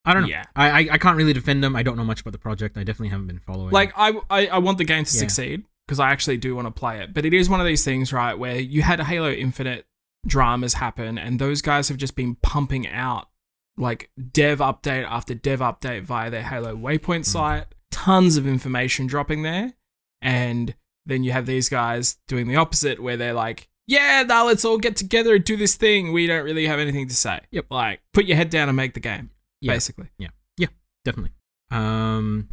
[0.04, 0.28] I don't know.
[0.28, 0.44] Yeah.
[0.54, 1.74] I, I I can't really defend them.
[1.76, 2.76] I don't know much about the project.
[2.78, 3.72] I definitely haven't been following.
[3.72, 5.18] Like I, I, I want the game to Yeah.
[5.20, 7.12] succeed because I actually do want to play it.
[7.12, 9.86] But it is one of these things, right, where you had Halo Infinite
[10.26, 13.28] dramas happen, and those guys have just been pumping out
[13.76, 19.42] like dev update after dev update via their Halo Waypoint site, tons of information dropping
[19.42, 19.74] there,
[20.22, 20.74] and
[21.06, 23.68] then you have these guys doing the opposite, where they're like.
[23.88, 26.12] Yeah, now let's all get together and do this thing.
[26.12, 27.38] We don't really have anything to say.
[27.52, 27.66] Yep.
[27.70, 29.74] Like, put your head down and make the game, Yeah.
[29.74, 30.08] basically.
[30.18, 30.30] Yeah.
[30.58, 30.66] Yeah,
[31.04, 31.30] definitely.
[31.70, 32.48] Um,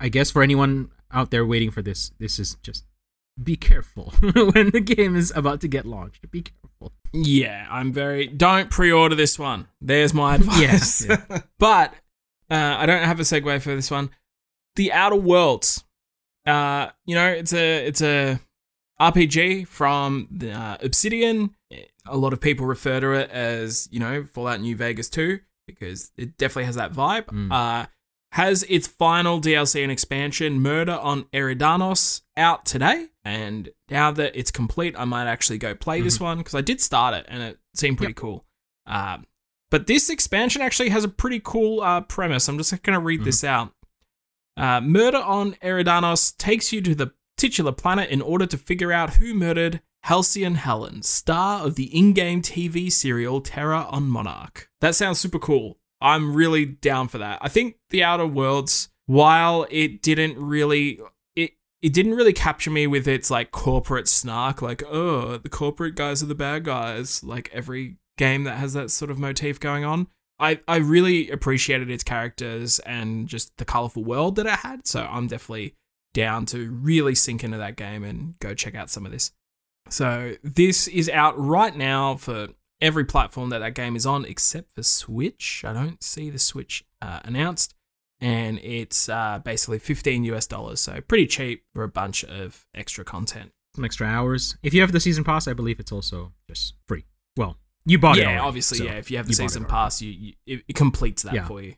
[0.00, 2.84] I guess for anyone out there waiting for this, this is just
[3.40, 6.28] be careful when the game is about to get launched.
[6.32, 6.92] Be careful.
[7.12, 8.26] Yeah, I'm very.
[8.26, 9.68] Don't pre-order this one.
[9.80, 11.06] There's my advice.
[11.06, 11.22] Yeah,
[11.60, 11.94] but
[12.50, 14.10] uh, I don't have a segue for this one.
[14.74, 15.84] The Outer Worlds.
[16.48, 18.40] Uh, you know, it's a it's a
[19.00, 21.54] RPG from the, uh, Obsidian.
[22.06, 26.10] A lot of people refer to it as you know Fallout New Vegas 2 because
[26.16, 27.26] it definitely has that vibe.
[27.26, 27.52] Mm.
[27.52, 27.86] Uh,
[28.32, 33.06] has its final DLC and expansion, Murder on Eridanos, out today.
[33.24, 36.80] And now that it's complete, I might actually go play this one because I did
[36.80, 38.16] start it and it seemed pretty Yep.
[38.16, 38.44] cool.
[38.86, 39.24] Um,
[39.70, 42.48] but this expansion actually has a pretty cool uh, premise.
[42.48, 43.72] I'm just going to read this out.
[44.58, 49.14] Uh, Murder on Eridanos takes you to the titular planet in order to figure out
[49.14, 54.68] who murdered Halcyon Helen, star of the in game TV serial Terror on Monarch.
[54.80, 55.78] That sounds super cool.
[56.00, 57.38] I'm really down for that.
[57.40, 61.00] I think The Outer Worlds, while it didn't really.
[61.36, 65.94] It, it didn't really capture me with its like corporate snark, like, oh, the corporate
[65.94, 69.84] guys are the bad guys, like every game that has that sort of motif going
[69.84, 70.08] on.
[70.40, 74.86] I, I really appreciated its characters and just the colorful world that it had.
[74.86, 75.74] So I'm definitely
[76.14, 79.32] down to really sink into that game and go check out some of this.
[79.90, 82.48] So this is out right now for
[82.80, 85.64] every platform that that game is on except for Switch.
[85.66, 87.74] I don't see the Switch uh, announced.
[88.20, 93.04] and it's uh, basically 15 US dollars, so pretty cheap for a bunch of extra
[93.04, 93.52] content.
[93.76, 94.56] Some extra hours.
[94.62, 97.04] If you have the season pass, I believe it's also just free.
[97.36, 97.56] Well,
[97.88, 98.20] you bought it.
[98.20, 98.92] yeah, already, obviously, so yeah.
[98.92, 101.46] If you have the you season pass, you, you it, it completes that Yeah.
[101.46, 101.74] for you.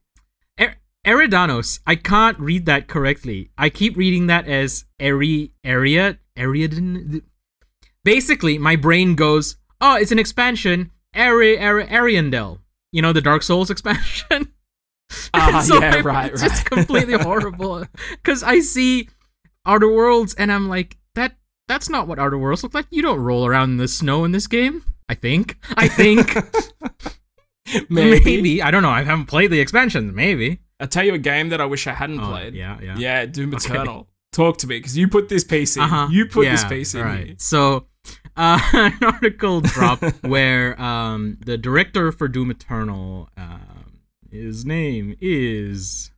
[0.61, 1.81] Er- Eridanos.
[1.87, 3.51] I can't read that correctly.
[3.57, 7.23] I keep reading that as Eri Area Ariadan.
[8.05, 12.59] Basically, my brain goes, "Oh, it's an expansion, Ari Ari Ariandel.
[12.92, 14.53] You know, the Dark Souls expansion."
[15.35, 19.09] Ah, So yeah, I- right, It's just completely horrible because I see
[19.66, 21.37] Outer Worlds and I'm like, that
[21.68, 22.87] that's not what Outer Worlds look like.
[22.90, 24.85] You don't roll around in the snow in this game.
[25.11, 25.57] I think.
[25.77, 26.35] I think.
[27.88, 28.25] Maybe.
[28.25, 28.62] maybe.
[28.62, 28.90] I don't know.
[28.90, 30.12] I haven't played the expansion.
[30.14, 30.59] Maybe.
[30.81, 32.55] I'll tell you a game that I wish I hadn't Oh, played.
[32.55, 32.96] yeah, yeah.
[32.96, 33.73] Yeah, Doom Okay.
[33.75, 34.09] Eternal.
[34.33, 35.83] Talk to me because you put this piece in.
[35.83, 36.09] Uh-huh.
[36.11, 37.03] You put Yeah, this piece in.
[37.03, 37.27] right.
[37.27, 37.35] here.
[37.38, 37.87] So,
[38.37, 46.11] uh, an article dropped where um, the director for Doom Eternal, um, his name is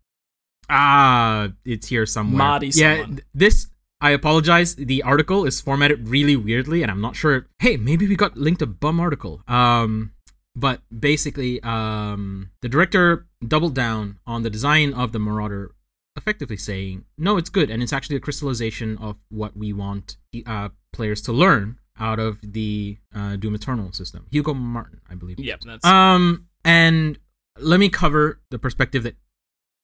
[0.71, 2.39] ah, it's here somewhere.
[2.39, 3.21] Marty Yeah, someone.
[3.35, 3.67] this.
[4.03, 4.75] I apologize.
[4.75, 7.47] The article is formatted really weirdly, and I'm not sure.
[7.61, 9.43] Hey, maybe we got linked a bum article.
[9.47, 10.13] Um,
[10.57, 15.75] but basically, um, the director doubled down on the design of the Marauder
[16.17, 20.71] effectively saying, no, it's good, and it's actually a crystallization of what we want uh,
[20.93, 24.27] players to learn out of the uh, Doom Eternal system.
[24.33, 25.39] Hugo Martin, I believe.
[25.39, 27.19] Yep, that's Um, and
[27.59, 29.17] let me cover the perspective that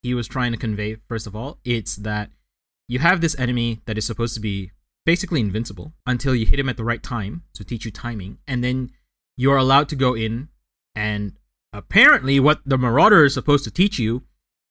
[0.02, 0.96] he was trying to convey.
[1.08, 2.30] First of all, it's that
[2.88, 4.72] you have this enemy that is supposed to be
[5.06, 8.64] basically invincible until you hit him at the right time to teach you timing, and
[8.64, 8.90] then
[9.36, 10.48] you're allowed to go in
[10.94, 11.34] and
[11.72, 14.22] apparently what the Marauder is supposed to teach you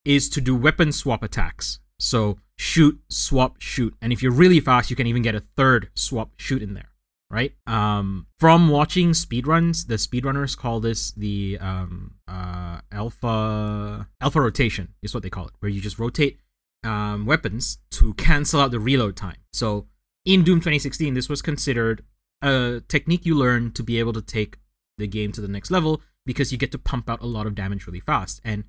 [0.04, 1.80] is to do weapon swap attacks.
[2.00, 5.90] So shoot, swap, shoot, and if you're really fast, you can even get a third
[5.96, 6.92] swap shoot in there
[7.30, 7.54] right?
[7.66, 15.14] Um, from watching speedruns, the speedrunners call this the um, uh, alpha alpha rotation is
[15.14, 16.40] what they call it, where you just rotate
[16.88, 19.38] um, weapons to cancel out the reload time.
[19.54, 19.88] So
[20.26, 22.04] in Doom 2016, this was considered
[22.42, 24.58] a technique you learn to be able to take
[24.98, 27.56] the game to the next level because you get to pump out a lot of
[27.56, 28.42] damage really fast.
[28.44, 28.64] And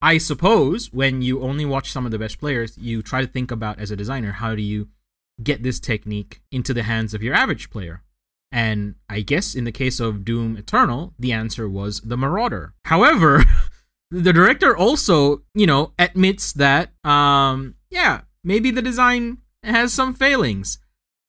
[0.00, 3.50] I suppose when you only watch some of the best players, you try to think
[3.50, 4.88] about as a designer, how do you
[5.42, 8.02] get this technique into the hands of your average player?
[8.52, 12.74] And I guess in the case of Doom Eternal, the answer was the Marauder.
[12.84, 13.44] However,
[14.14, 20.78] the director also, you know, admits that, um, yeah, maybe the design has some failings.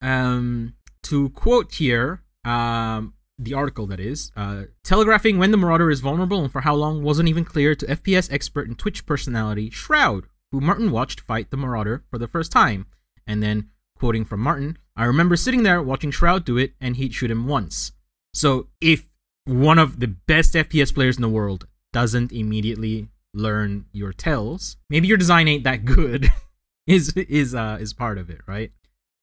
[0.02, 6.00] Um, to quote here, um, the article that is, uh, telegraphing when the Marauder is
[6.00, 10.26] vulnerable and for how long wasn't even clear to FPS expert and Twitch personality Shroud,
[10.52, 12.86] who Martin watched fight the Marauder for the first time.
[13.26, 17.16] And then, quoting from Martin, I remember sitting there watching Shroud do it and he'd
[17.16, 17.94] shoot him once.
[18.34, 19.10] So if
[19.46, 25.08] one of the best FPS players in the world doesn't immediately learn your tells, maybe
[25.08, 26.30] your design ain't that good.
[26.88, 28.74] is is uh is part of it, right?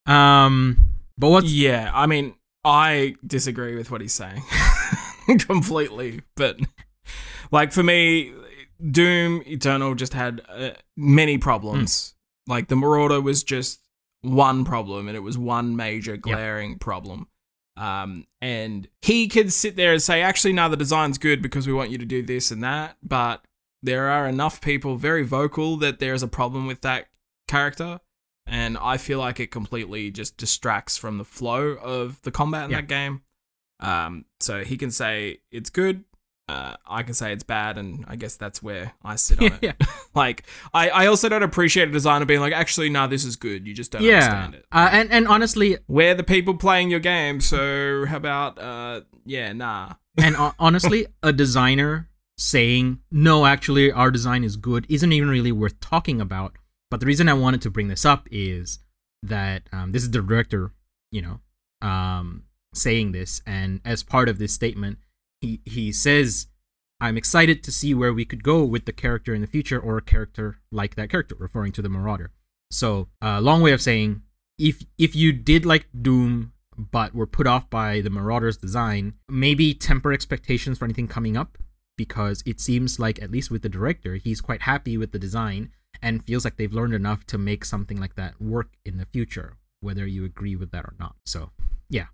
[0.06, 0.78] Um
[1.18, 1.90] but what's yeah.
[1.92, 4.42] I mean, I disagree with what he's saying
[5.40, 6.58] completely, but
[7.50, 8.32] like for me,
[8.90, 12.14] Doom Eternal just had uh, many problems.
[12.48, 13.80] Like the Marauder was just
[14.22, 17.28] one problem, and it was one major glaring problem.
[17.76, 21.72] Um, and he could sit there and say, actually, no, the design's good because we
[21.72, 22.96] want you to do this and that.
[23.02, 23.44] But
[23.82, 27.06] there are enough people very vocal that there's a problem with that
[27.48, 28.00] character.
[28.46, 32.70] And I feel like it completely just distracts from the flow of the combat in
[32.72, 32.80] Yeah.
[32.82, 33.22] that game.
[33.80, 36.04] Um, so he can say it's good.
[36.52, 39.76] Uh, I can say it's bad, and I guess that's where I sit on it.
[40.14, 43.66] Like, I, I also don't appreciate a designer being like, actually, no, this is good.
[43.66, 44.16] You just don't yeah.
[44.16, 44.66] understand it.
[44.70, 49.54] Uh, and and honestly, We're the people playing your game, so how about, uh, yeah,
[49.54, 49.94] nah.
[50.18, 55.52] and ho- honestly, a designer saying no, actually, our design is good isn't even really
[55.52, 56.52] worth talking about.
[56.90, 58.80] But the reason I wanted to bring this up is
[59.22, 60.72] that um, this is the director,
[61.10, 61.40] you know,
[61.88, 62.42] um,
[62.74, 64.98] saying this, and as part of this statement,
[65.42, 66.46] he he says,
[67.00, 69.98] "I'm excited to see where we could go with the character in the future, or
[69.98, 72.30] a character like that character," referring to the Marauder.
[72.70, 74.22] So, a long way of saying,
[74.58, 79.74] if if you did like Doom but were put off by the Marauder's design, maybe
[79.74, 81.58] temper expectations for anything coming up
[81.98, 85.70] because it seems like at least with the director, he's quite happy with the design
[86.00, 89.58] and feels like they've learned enough to make something like that work in the future,
[89.80, 91.14] whether you agree with that or not.
[91.26, 91.50] So,
[91.90, 92.06] yeah,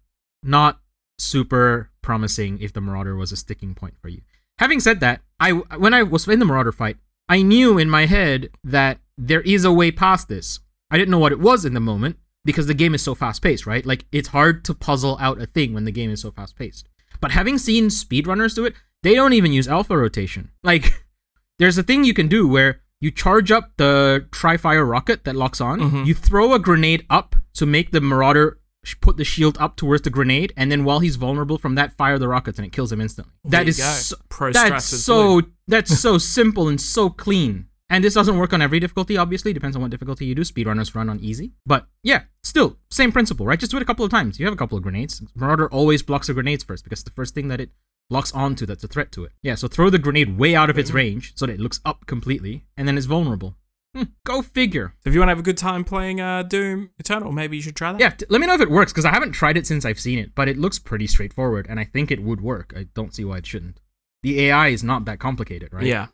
[0.43, 0.81] not
[1.19, 4.23] super promising if the Marauder was a sticking point for you.
[4.59, 6.97] Having said that, I when I was in the Marauder fight,
[7.29, 10.61] I knew in my head that there is a way past this.
[10.91, 13.43] I didn't know what it was in the moment because the game is so fast
[13.43, 13.85] paced, right?
[13.85, 16.89] Like it's hard to puzzle out a thing when the game is so fast paced.
[17.21, 20.51] But having seen speedrunners do it, they don't even use alpha rotation.
[20.63, 21.05] Like
[21.59, 25.61] there's a thing you can do where You charge up the Tri-Fire rocket that locks
[25.61, 25.79] on.
[25.81, 26.07] Mhm.
[26.07, 28.59] You throw a grenade up to make the Marauder
[28.97, 32.19] put the shield up towards the grenade, and then while he's vulnerable from that, fire
[32.19, 33.33] the rockets and it kills him instantly.
[33.45, 34.17] There That is so,
[34.53, 35.53] that's so blue.
[35.67, 37.67] that's so simple and so clean.
[37.91, 39.55] And this doesn't work on every difficulty, obviously.
[39.55, 40.43] Depends on what difficulty you do.
[40.43, 41.53] Speedrunners run on easy.
[41.65, 43.59] But yeah, still, same principle, right?
[43.59, 44.39] Just do it a couple of times.
[44.39, 45.23] You have a couple of grenades.
[45.35, 47.71] Marauder always blocks the grenades first because the first thing that it
[48.11, 49.33] locks onto that's a threat to it.
[49.43, 50.99] Yeah, so throw the grenade way out of its mm-hmm.
[50.99, 53.57] range so that it looks up completely, and then it's vulnerable.
[53.95, 54.95] Hmm, go figure.
[55.03, 57.63] So if you want to have a good time playing uh, Doom Eternal, maybe you
[57.63, 58.01] should try that.
[58.01, 59.99] Yeah, t- let me know if it works because I haven't tried it since I've
[59.99, 62.75] seen it, but it looks pretty straightforward, and I think it would work.
[62.77, 63.81] I don't see why it shouldn't.
[64.23, 65.85] The AI is not that complicated, right?
[65.87, 66.09] Yeah.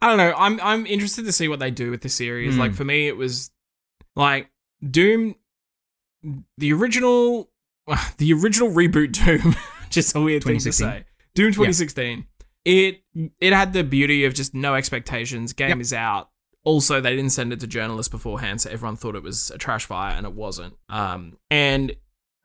[0.00, 0.32] I don't know.
[0.36, 2.54] I'm I'm interested to see what they do with the series.
[2.54, 2.60] Hmm.
[2.60, 3.50] Like for me, it was
[4.16, 4.48] like
[4.88, 5.34] Doom,
[6.56, 7.50] the original,
[8.18, 9.56] the original reboot Doom.
[9.90, 10.86] just a weird thing to 2016.
[10.86, 11.04] say.
[11.34, 12.26] Doom 2016.
[12.64, 13.02] It
[13.40, 15.52] it had the beauty of just no expectations.
[15.52, 15.80] Game Yep.
[15.80, 16.30] is out.
[16.64, 19.86] Also, they didn't send it to journalists beforehand, so everyone thought it was a trash
[19.86, 20.74] fire, and it wasn't.
[20.88, 21.94] Um, and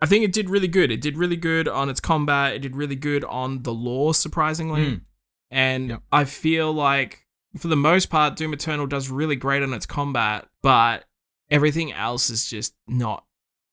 [0.01, 0.91] I think it did really good.
[0.91, 2.53] It did really good on its combat.
[2.53, 4.85] It did really good on the lore, surprisingly.
[4.85, 5.01] Mm.
[5.51, 6.01] And Yep.
[6.11, 7.25] I feel like,
[7.57, 11.05] for the most part, Doom Eternal does really great on its combat, but
[11.49, 13.25] everything else is just not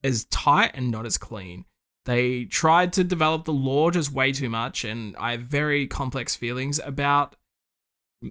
[0.03, 1.65] as tight and not as clean.
[2.07, 6.35] They tried to develop the lore just way too much, and I have very complex
[6.35, 7.37] feelings about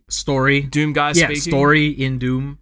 [0.10, 0.62] Story.
[0.62, 1.41] Doom guys yeah, speaking.
[1.41, 2.60] story in Doom.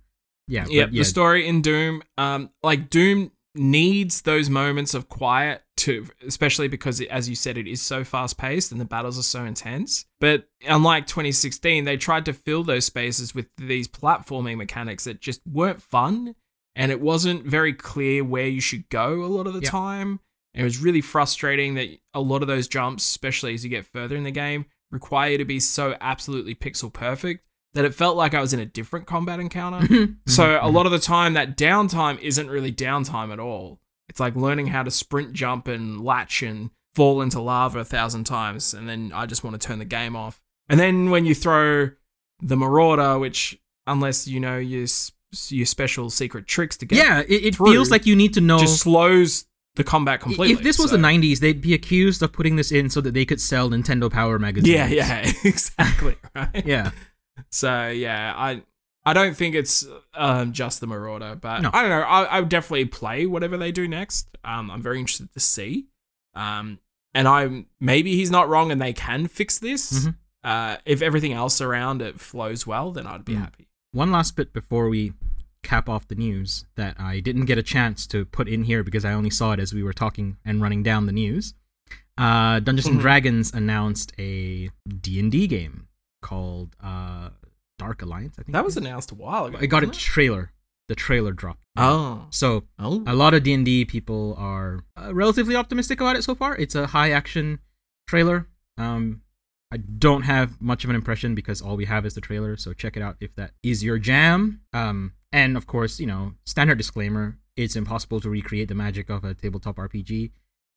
[0.47, 5.61] Yeah, Yep, yeah, the story in Doom, um, like Doom needs those moments of quiet
[5.77, 9.19] to, especially because, it, as you said, it is so fast paced and the battles
[9.19, 10.05] are so intense.
[10.21, 15.41] But unlike 2016, they tried to fill those spaces with these platforming mechanics that just
[15.45, 16.35] weren't fun,
[16.75, 19.71] and it wasn't very clear where you should go a lot of the Yep.
[19.71, 20.19] time.
[20.53, 24.15] It was really frustrating that a lot of those jumps, especially as you get further
[24.15, 28.33] in the game, require you to be so absolutely pixel perfect that it felt like
[28.33, 29.85] I was in a different combat encounter.
[30.27, 30.65] So Mm-hmm.
[30.65, 33.79] a lot of the time, that downtime isn't really downtime at all.
[34.09, 38.23] It's like learning how to sprint, jump, and latch and fall into lava a thousand
[38.23, 40.39] times, and then I just want to turn the game off.
[40.69, 41.91] And then when you throw
[42.41, 44.87] the Marauder, which unless you know your
[45.49, 48.59] your special secret tricks to get, yeah, it, it feels like you need to know.
[48.59, 49.45] just slows
[49.77, 50.53] the combat completely.
[50.53, 53.13] if this was So- the 90s, they'd be accused of putting this in so that
[53.13, 54.69] they could sell Nintendo Power magazines.
[54.75, 56.65] yeah, yeah, exactly, right.
[56.65, 56.91] Yeah.
[57.49, 58.63] So yeah, I
[59.05, 59.85] I don't think it's
[60.15, 61.69] um, just the Marauder, but No.
[61.73, 62.01] I don't know.
[62.01, 64.27] I, I would definitely play whatever they do next.
[64.43, 65.87] Um, I'm very interested to see.
[66.35, 66.79] Um,
[67.13, 70.05] and I'm maybe he's not wrong, and they can fix this.
[70.07, 70.15] Mhm.
[70.43, 73.39] Uh, if everything else around it flows well, then I'd be Mm.
[73.39, 73.67] happy.
[73.91, 75.13] One last bit before we
[75.67, 79.03] cap off the news that I didn't get a chance to put in here because
[79.05, 81.53] I only saw it as we were talking and running down the news.
[82.17, 83.01] Uh, Dungeons and Mhm.
[83.01, 85.87] Dragons announced a D&D game
[86.21, 87.29] called uh,
[87.77, 88.53] Dark Alliance, I think.
[88.53, 89.57] That was announced a while ago.
[89.61, 90.51] I got a trailer.
[90.87, 91.59] The trailer dropped.
[91.75, 96.33] Oh, So oh, a lot of D&D people are uh, relatively optimistic about it so
[96.33, 96.55] far.
[96.55, 97.59] It's a high action
[98.07, 98.47] trailer.
[98.77, 99.21] Um
[99.71, 102.73] I don't have much of an impression because all we have is the trailer, so
[102.73, 104.61] check it out if that is your jam.
[104.73, 109.23] Um and of course, you know, standard disclaimer, it's impossible to recreate the magic of
[109.23, 110.31] a tabletop RPG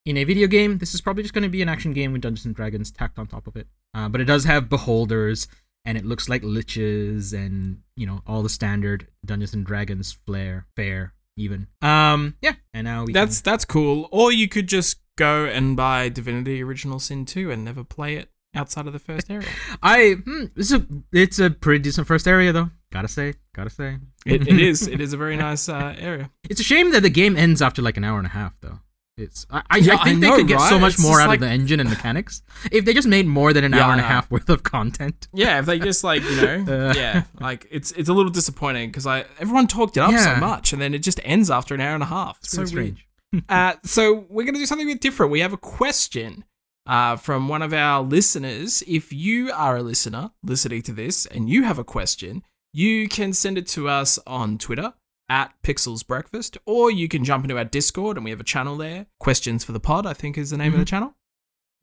[0.06, 0.78] in a video game.
[0.78, 3.18] This is probably just going to be an action game with Dungeons and Dragons tacked
[3.18, 3.68] on top of it.
[3.94, 5.46] Uh, but it does have beholders
[5.84, 10.66] and it looks like liches and you know all the standard Dungeons and Dragons flair,
[10.76, 11.68] fair even.
[11.80, 14.08] Um, yeah, and now we that's that's cool.
[14.10, 18.30] Or you could just go and buy Divinity Original Sin 2 and never play it
[18.54, 19.48] outside of the first area.
[19.82, 22.70] I hmm, it's a it's a pretty decent first area though.
[22.92, 24.86] Gotta say, gotta say, It, it is.
[24.94, 26.30] It is a very nice uh, area.
[26.48, 28.80] It's a shame that the game ends after like an hour and a half though.
[29.16, 31.28] It's I, I, Yeah, I think I they could get so much It's more out
[31.28, 33.92] like- of the engine and mechanics if they just made more than an Yeah, hour
[33.92, 35.28] and a half worth of content.
[35.34, 36.92] Yeah, if they just like you know, Uh.
[36.96, 40.34] yeah, like it's it's a little disappointing because I everyone talked it up Yeah.
[40.34, 42.38] so much, and then it just ends after an hour and a half.
[42.42, 42.96] It's so really weird.
[43.32, 43.44] strange.
[43.48, 45.30] Uh, so we're gonna do something a bit different.
[45.30, 46.42] We have a question
[46.86, 48.82] uh, from one of our listeners.
[48.86, 53.32] If you are a listener listening to this and you have a question, you can
[53.32, 54.94] send it to us on Twitter
[55.28, 58.76] at Pixels Breakfast, or you can jump into our Discord and we have a channel
[58.76, 59.06] there.
[59.18, 61.14] Questions for the Pod, I think, is the name of the channel.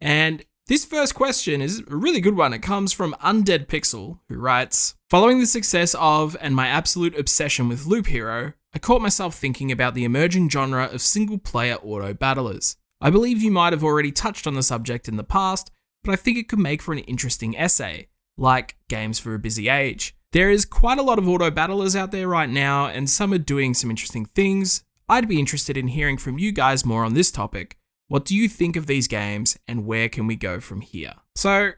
[0.01, 2.53] And this first question is a really good one.
[2.53, 7.69] It comes from Undead Pixel, who writes Following the success of and my absolute obsession
[7.69, 12.13] with Loop Hero, I caught myself thinking about the emerging genre of single player auto
[12.13, 12.75] battlers.
[12.99, 15.71] I believe you might have already touched on the subject in the past,
[16.03, 19.69] but I think it could make for an interesting essay, like Games for a Busy
[19.69, 20.15] Age.
[20.31, 23.37] There is quite a lot of auto battlers out there right now, and some are
[23.37, 24.83] doing some interesting things.
[25.07, 27.77] I'd be interested in hearing from you guys more on this topic.
[28.09, 31.13] What do you think of these games, and where can we go from here?
[31.35, 31.71] So,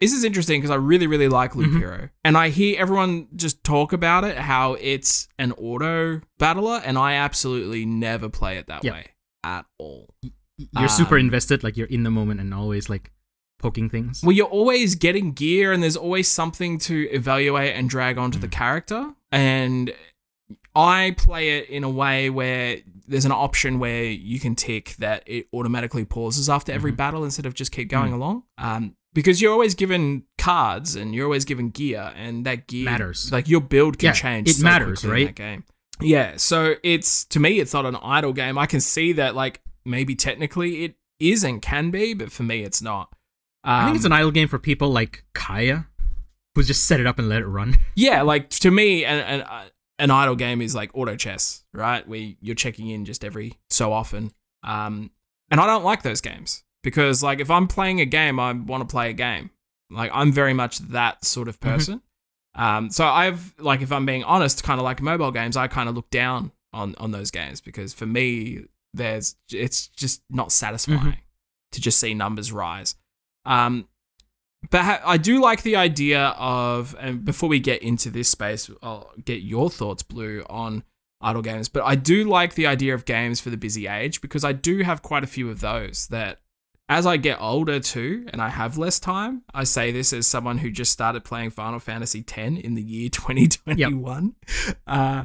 [0.00, 1.78] this is interesting because I really, really like Loop Mhm.
[1.78, 2.08] Hero.
[2.24, 7.14] And I hear everyone just talk about it, how it's an auto battler, and I
[7.14, 8.92] absolutely never play it that Yep.
[8.94, 9.06] way
[9.44, 10.14] at all.
[10.58, 13.10] You're super Um, invested, like you're in the moment and always like
[13.58, 14.22] poking things.
[14.22, 18.42] Well, you're always getting gear, and there's always something to evaluate and drag onto Mm.
[18.42, 19.14] the character.
[19.32, 19.92] And
[20.76, 25.22] I play it in a way where there's an option where you can tick that
[25.26, 26.96] it automatically pauses after every Mhm.
[26.96, 28.14] battle instead of just keep going Mm.
[28.14, 28.42] along.
[28.58, 33.30] Um, because you're always given cards and you're always given gear, and that gear Matters.
[33.32, 34.48] Like your build can Yeah, change.
[34.48, 35.26] it so matters, right?
[35.26, 35.64] that game.
[36.00, 36.32] Yeah.
[36.36, 38.58] So it's to me, it's not an idle game.
[38.58, 42.62] I can see that, like maybe technically it is and can be, but for me,
[42.62, 43.14] it's not.
[43.62, 45.86] I think it's Um, an idle game for people like Kaya,
[46.54, 47.76] who just set it up and let it run.
[47.94, 49.64] Yeah, like to me, an, an, uh,
[49.98, 52.06] an idle game is like auto chess, right?
[52.06, 54.32] Where you're checking in just every so often.
[54.62, 55.10] Um,
[55.50, 58.86] and I don't like those games because, like, if I'm playing a game, I want
[58.86, 59.50] to play a game.
[59.90, 61.70] Like, I'm very much that sort of Mhm.
[61.70, 62.02] person.
[62.56, 65.88] Um, so I've like, if I'm being honest, kind of like mobile games, I kind
[65.88, 68.64] of look down on on those games because for me,
[68.94, 71.18] there's it's just not satisfying
[71.72, 72.96] to just see numbers rise.
[73.44, 73.88] Um,
[74.70, 78.70] but ha- I do like the idea of, and before we get into this space,
[78.82, 80.84] I'll get your thoughts, Blue, on
[81.20, 81.68] idle games.
[81.68, 84.82] But I do like the idea of games for the busy age because I do
[84.82, 86.40] have quite a few of those that
[86.88, 90.58] as I get older too, and I have less time, I say this as someone
[90.58, 94.34] who just started playing Final Fantasy X in the year 2021.
[94.86, 95.24] Uh,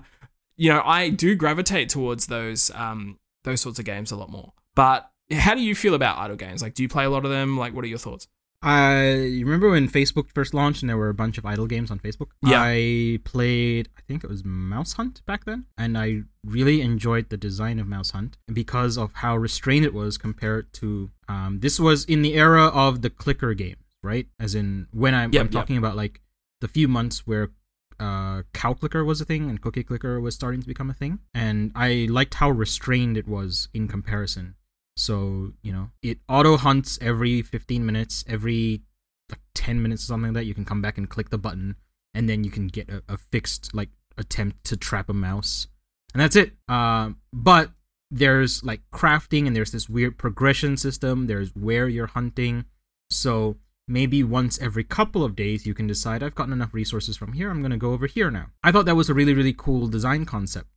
[0.55, 4.53] you know, I do gravitate towards those um, those sorts of games a lot more.
[4.75, 6.61] But how do you feel about idle games?
[6.61, 7.57] Like, do you play a lot of them?
[7.57, 8.27] Like, what are your thoughts?
[8.61, 11.89] I you remember when Facebook first launched and there were a bunch of idle games
[11.91, 12.31] on Facebook?
[12.45, 12.61] Yeah.
[12.61, 17.37] I played I think it was Mouse Hunt back then, and I really enjoyed the
[17.37, 22.03] design of Mouse Hunt because of how restrained it was compared to um this was
[22.05, 24.27] in the era of the clicker games, right?
[24.39, 25.51] As in when I'm, Yep, I'm yep.
[25.53, 26.19] talking about like
[26.59, 27.51] the few months where
[27.99, 31.19] uh, cow clicker was a thing and cookie clicker was starting to become a thing,
[31.33, 34.55] and I liked how restrained it was in comparison.
[34.95, 38.81] So you know, it auto hunts every 15 minutes, every
[39.29, 40.45] like 10 minutes or something like that.
[40.45, 41.75] You can come back and click the button,
[42.13, 45.67] and then you can get a, a fixed like attempt to trap a mouse,
[46.13, 46.53] and that's it.
[46.67, 47.71] Uh, but
[48.11, 51.27] there's like crafting, and there's this weird progression system.
[51.27, 52.65] There's where you're hunting,
[53.09, 53.57] so
[53.89, 57.49] maybe once every couple of days you can decide I've gotten enough resources from here.
[57.49, 58.47] I'm gonna go over here now.
[58.63, 60.67] I thought that was a really really cool design concept.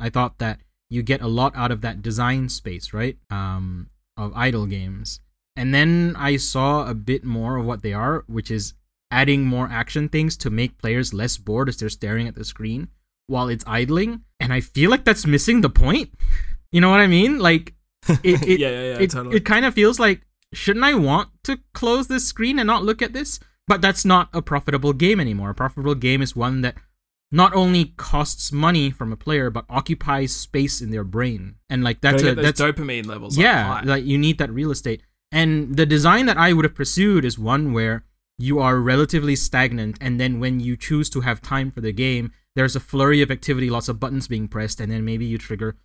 [0.00, 0.60] I thought that
[0.90, 3.16] you get a lot out of that design space, right?
[3.30, 5.20] Um, of idle games.
[5.56, 8.74] And then I saw a bit more of what they are, which is
[9.10, 12.88] adding more action things to make players less bored as they're staring at the screen
[13.26, 14.22] while it's idling.
[14.40, 16.12] And I feel like that's missing the point.
[16.74, 17.38] You know what I mean?
[17.38, 17.74] Like,
[18.08, 19.36] it, it, yeah, yeah, yeah, it, totally.
[19.36, 20.22] it kind of feels like,
[20.52, 23.40] shouldn't I want to close this screen and not look at this?
[23.68, 25.50] But that's not a profitable game anymore.
[25.50, 26.74] A profitable game is one that
[27.32, 32.00] not only costs money from a player but occupies space in their brain and like
[32.02, 33.36] that's a that's dopamine levels.
[33.38, 37.24] yeah like you need that real estate and the design that i would have pursued
[37.24, 38.04] is one where
[38.38, 42.30] you are relatively stagnant and then when you choose to have time for the game
[42.54, 45.76] there's a flurry of activity lots of buttons being pressed and then maybe you trigger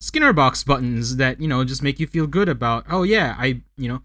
[0.00, 3.60] skinner box buttons that you know just make you feel good about oh yeah i
[3.76, 4.02] you know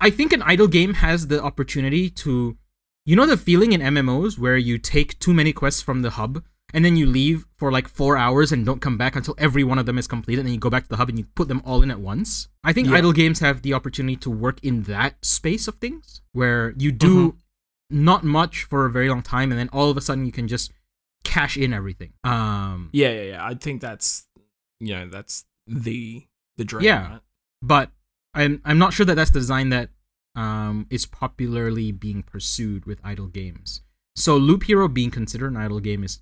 [0.00, 2.56] i think an idle game has the opportunity to
[3.04, 6.42] you know the feeling in mmos where you take too many quests from the hub
[6.72, 9.78] and then you leave for like four hours and don't come back until every one
[9.78, 11.46] of them is completed and then you go back to the hub and you put
[11.46, 12.94] them all in at once i think Yeah.
[12.96, 17.14] idle games have the opportunity to work in that space of things where you do
[17.92, 18.04] Mm-hmm.
[18.04, 20.48] not much for a very long time and then all of a sudden you can
[20.48, 20.72] just
[21.22, 23.44] cash in everything um yeah, yeah, yeah.
[23.46, 24.26] I think that's
[24.80, 26.84] you know that's the the dream.
[26.84, 27.10] Yeah.
[27.10, 27.20] right?
[27.62, 27.90] but
[28.34, 29.90] I'm I'm not sure that that's the design that
[30.36, 33.82] um is popularly being pursued with idle games.
[34.16, 36.20] So Loop Hero being considered an idle game is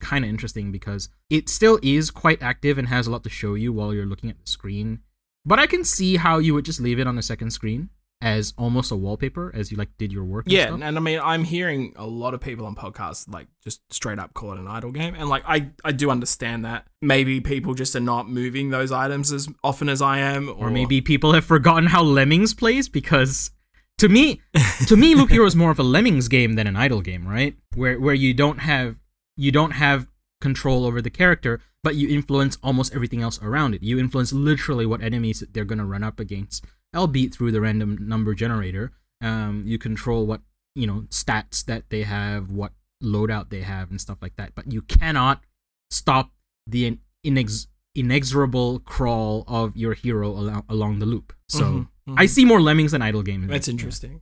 [0.00, 3.54] kind of interesting because it still is quite active and has a lot to show
[3.54, 5.00] you while you're looking at the screen.
[5.44, 7.90] But I can see how you would just leave it on the second screen
[8.24, 10.46] as almost a wallpaper as you like did your work.
[10.46, 10.80] and Yeah, stuff.
[10.82, 14.32] and I mean, I'm hearing a lot of people on podcasts like just straight up
[14.32, 17.94] call it an idle game, and like I, I do understand that maybe people just
[17.94, 21.44] are not moving those items as often as I am, or, or maybe people have
[21.44, 23.50] forgotten how Lemmings plays because
[23.98, 24.40] to me
[24.86, 27.56] to me Loop Hero is more of a Lemmings game than an idle game, right?
[27.74, 28.96] Where where you don't have
[29.36, 30.06] you don't have
[30.40, 33.82] control over the character, but you influence almost everything else around it.
[33.82, 36.64] You influence literally what enemies they're gonna run up against,
[36.94, 38.92] albeit through the random number generator.
[39.20, 40.40] Um, you control what
[40.74, 42.72] you know stats that they have, what
[43.02, 44.54] loadout they have, and stuff like that.
[44.54, 45.42] But you cannot
[45.90, 46.30] stop
[46.66, 51.32] the inex- inexorable crawl of your hero along, along the loop.
[51.48, 52.14] So Mhm, mhm.
[52.18, 53.48] I see more lemmings than idle games.
[53.48, 54.20] That's interesting.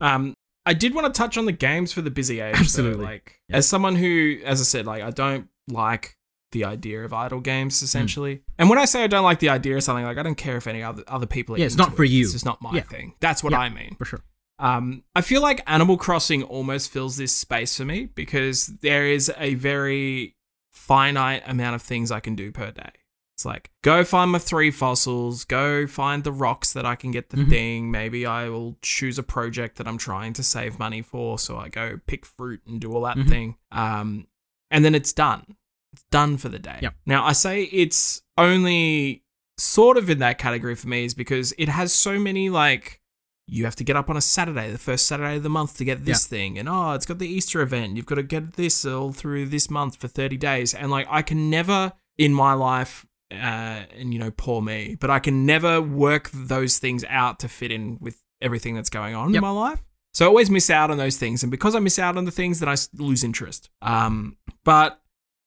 [0.00, 0.34] Um,
[0.66, 2.54] I did want to touch on the games for the busy age.
[2.54, 2.60] though.
[2.60, 3.04] Absolutely.
[3.04, 3.56] Like, Yeah.
[3.58, 6.16] as someone who, as I said, like I don't like
[6.52, 7.42] the idea of idle Hmm.
[7.44, 8.42] games essentially.
[8.58, 10.56] And when I say I don't like the idea of something, like I don't care
[10.56, 11.54] if any other other people.
[11.54, 12.10] Are Yeah, it's not for it.
[12.10, 12.22] you.
[12.22, 12.82] It's just not my Yeah.
[12.82, 13.14] thing.
[13.20, 13.60] That's what Yeah.
[13.60, 13.96] I mean.
[13.98, 14.20] For sure.
[14.58, 19.32] Um, I feel like Animal Crossing almost fills this space for me because there is
[19.36, 20.36] a very
[20.72, 22.90] finite amount of things I can do per day.
[23.34, 27.30] It's like go find my three fossils, go find the rocks that I can get
[27.30, 27.48] the Mhm.
[27.48, 27.90] thing.
[27.90, 31.68] Maybe I will choose a project that I'm trying to save money for, so I
[31.68, 33.28] go pick fruit and do all that Mhm.
[33.28, 33.56] thing.
[33.72, 34.26] Um,
[34.70, 35.56] and then it's done.
[35.92, 36.78] It's done for the day.
[36.82, 36.94] Yep.
[37.06, 39.24] Now I say it's only
[39.58, 43.02] sort of in that category for me is because it has so many like
[43.46, 45.84] you have to get up on a Saturday, the first Saturday of the month to
[45.84, 47.96] get this thing, and oh, it's got the Easter event.
[47.96, 50.74] You've got to get this all through this month for 30 days.
[50.74, 55.10] And like, I can never in my life, uh, and you know, poor me, but
[55.10, 59.34] I can never work those things out to fit in with everything that's going on
[59.34, 59.82] in my life.
[60.14, 61.42] So I always miss out on those things.
[61.42, 63.70] And because I miss out on the things, then I lose interest.
[63.80, 65.00] Um, but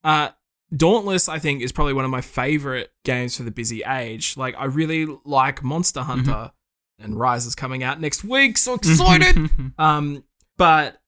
[0.05, 0.29] uh,
[0.75, 4.35] Dauntless, I think, is probably one of my favorite games for the busy age.
[4.37, 6.51] Like, I really like Monster Hunter,
[6.99, 8.57] and Rise is coming out next week.
[8.57, 9.49] So excited!
[9.77, 10.23] um,
[10.57, 11.01] but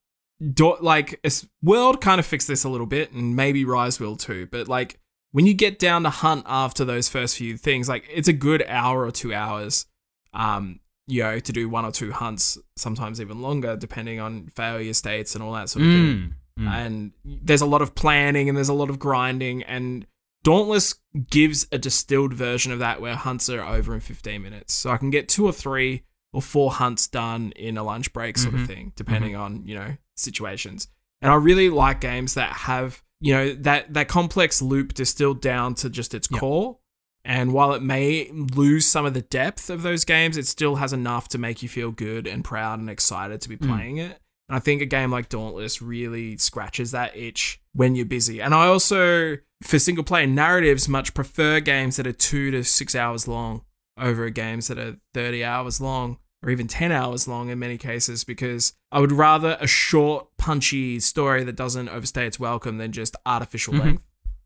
[0.53, 1.19] do- like,
[1.61, 4.47] World kind of fixed this a little bit, and maybe Rise will too.
[4.51, 4.99] But like,
[5.31, 8.63] when you get down to hunt after those first few things, like, it's a good
[8.67, 9.85] hour or two hours.
[10.33, 14.93] Um, you know, to do one or two hunts, sometimes even longer, depending on failure
[14.93, 16.73] states and all that sort of thing Mm, mm.
[16.73, 20.05] and there's a lot of planning and there's a lot of grinding and
[20.43, 20.95] Dauntless
[21.29, 24.73] gives a distilled version of that where hunts are over in 15 minutes.
[24.73, 28.37] So I can get two or three or four hunts done in a lunch break
[28.37, 28.61] sort Mhm.
[28.61, 30.87] of thing, depending on, you know, situations.
[31.21, 35.73] And I really like games that have, you know, that that complex loop distilled down
[35.75, 36.39] to just its Yeah.
[36.39, 36.77] core.
[37.25, 40.93] And while it may lose some of the depth of those games, it still has
[40.93, 43.67] enough to make you feel good and proud and excited to be Mm.
[43.67, 44.21] playing it.
[44.49, 48.41] And I think a game like Dauntless really scratches that itch when you're busy.
[48.41, 52.95] And I also, for single player narratives, much prefer games that are two to six
[52.95, 53.63] hours long
[53.99, 58.23] over games that are 30 hours long or even 10 hours long in many cases
[58.23, 63.15] because I would rather a short, punchy story that doesn't overstay its welcome than just
[63.25, 63.79] artificial Mhm.
[63.79, 64.03] length.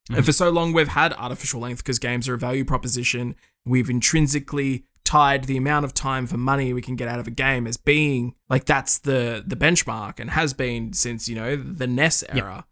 [0.10, 0.16] Mhm.
[0.18, 3.36] And for so long, we've had artificial length because games are a value proposition.
[3.66, 7.32] We've intrinsically tied the amount of time for money we can get out of a
[7.32, 11.88] game as being like that's the the benchmark and has been since you know the
[11.88, 12.38] NES Yep.
[12.38, 12.66] era.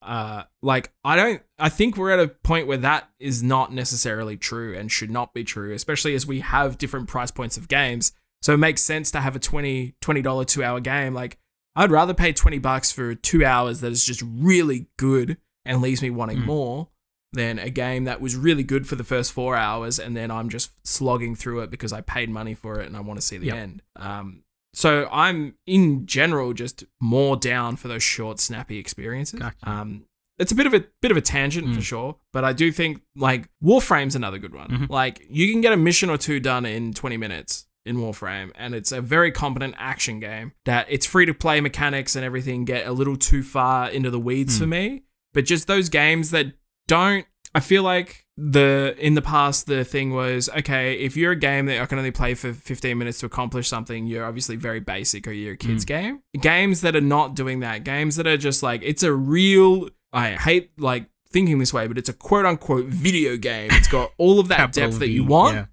[0.00, 4.36] Uh, like I don't, I think we're at a point where that is not necessarily
[4.36, 8.10] true and should not be true, especially as we have different price points of games.
[8.42, 11.14] So it makes sense to have a 20 dollar two hour game.
[11.14, 11.38] Like
[11.76, 16.02] I'd rather pay twenty bucks for two hours that is just really good and leaves
[16.02, 16.46] me wanting Mm.
[16.46, 16.88] more
[17.32, 20.48] than a game that was really good for the first four hours and then I'm
[20.48, 23.38] just slogging through it because I paid money for it and I want to see
[23.38, 23.56] the Yep.
[23.56, 23.82] end.
[23.96, 24.42] Um,
[24.74, 29.40] so I'm in general just more down for those short, snappy experiences.
[29.40, 29.56] Gotcha.
[29.68, 30.04] Um,
[30.38, 31.84] it's a bit of a bit of a tangent for Mm.
[31.84, 34.68] sure, but I do think like Warframe's another good one.
[34.68, 34.88] Mhm.
[34.90, 38.74] Like you can get a mission or two done in 20 minutes in Warframe, and
[38.74, 42.86] it's a very competent action game that its free to play mechanics and everything get
[42.86, 44.58] a little too far into the weeds Mm.
[44.60, 45.02] for me.
[45.34, 46.52] But just those games that
[46.92, 51.36] don't, I feel like the in the past the thing was okay if you're a
[51.36, 54.80] game that I can only play for 15 minutes to accomplish something you're obviously very
[54.80, 55.88] basic or you're a kids hmm.
[55.88, 59.90] game games that are not doing that games that are just like it's a real
[60.14, 64.12] I hate like thinking this way but it's a quote unquote video game it's got
[64.18, 65.66] all of that depth that you want yeah.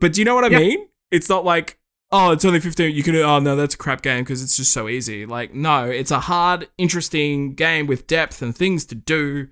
[0.00, 0.58] but do you know what I Yeah.
[0.58, 0.88] mean?
[1.12, 1.78] It's not like,
[2.10, 2.94] oh, it's only 15.
[2.94, 5.26] You can, oh, no, that's a crap game because it's just so easy.
[5.26, 9.48] Like, no, it's a hard, interesting game with depth and things to do.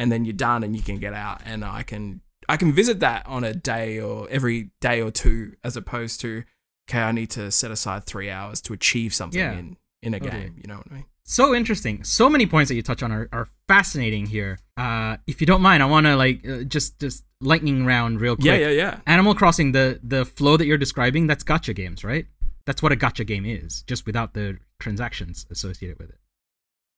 [0.00, 1.42] And then you're done and you can get out.
[1.44, 5.54] And I can, I can visit that on a day or every day or two
[5.62, 6.42] as opposed to,
[6.88, 9.52] okay, I need to set aside three hours to achieve something Yeah.
[9.52, 10.42] in, in a Totally.
[10.44, 10.54] game.
[10.62, 11.04] You know what I mean?
[11.22, 15.40] so interesting so many points that you touch on are, are fascinating here uh if
[15.40, 18.56] you don't mind i want to like uh, just just lightning round real quick Yeah,
[18.56, 19.00] yeah, yeah.
[19.06, 22.26] animal crossing the the flow that you're describing that's gacha games right
[22.66, 26.18] that's what a gacha game is just without the transactions associated with it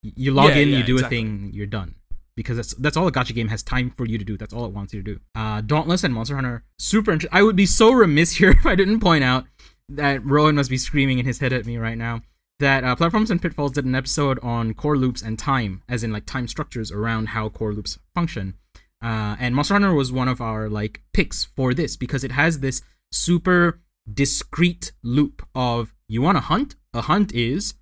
[0.01, 1.17] you log Yeah, in yeah, you do exactly.
[1.17, 1.93] a thing you're done
[2.35, 4.37] because that's that's all a gacha game has time for you to do.
[4.37, 5.19] That's all it wants you to do.
[5.35, 8.75] Uh dauntless and monster hunter super inter- i would be so remiss here if i
[8.75, 9.45] didn't point out
[9.89, 12.21] that rowan must be screaming in his head at me right now
[12.59, 16.11] that uh, platforms and pitfalls did an episode on core loops and time as in
[16.11, 18.55] like time structures around how core loops function.
[19.03, 22.59] Uh, and monster hunter was one of our like picks for this because it has
[22.59, 22.81] this
[23.11, 23.81] super
[24.11, 26.75] discrete loop of you want to hunt?
[26.93, 27.73] A hunt is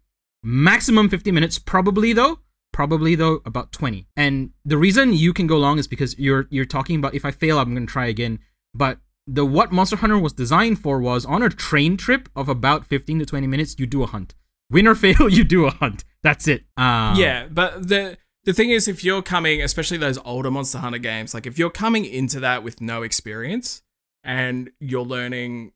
[0.42, 2.40] maximum 50 minutes probably though
[2.82, 6.66] probably though about 20 and the reason you can go long is because you're you're
[6.66, 8.40] talking about if i fail i'm going to try again
[8.74, 12.88] but the what monster hunter was designed for was on a train trip of about
[12.88, 14.34] 15 to 20 minutes you do a hunt
[14.72, 16.04] win or fail, you do a hunt.
[16.24, 16.64] That's it.
[16.78, 20.98] Um, yeah, but the the thing is, if you're coming, especially those older Monster Hunter
[20.98, 23.84] games, like if you're coming into that with no experience
[24.24, 25.74] and you're learning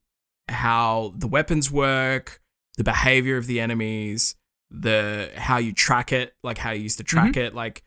[0.47, 2.41] how the weapons work,
[2.78, 4.36] the behavior of the enemies,
[4.72, 7.39] the how you track it, like how you used to track Mm-hmm.
[7.41, 7.84] it, like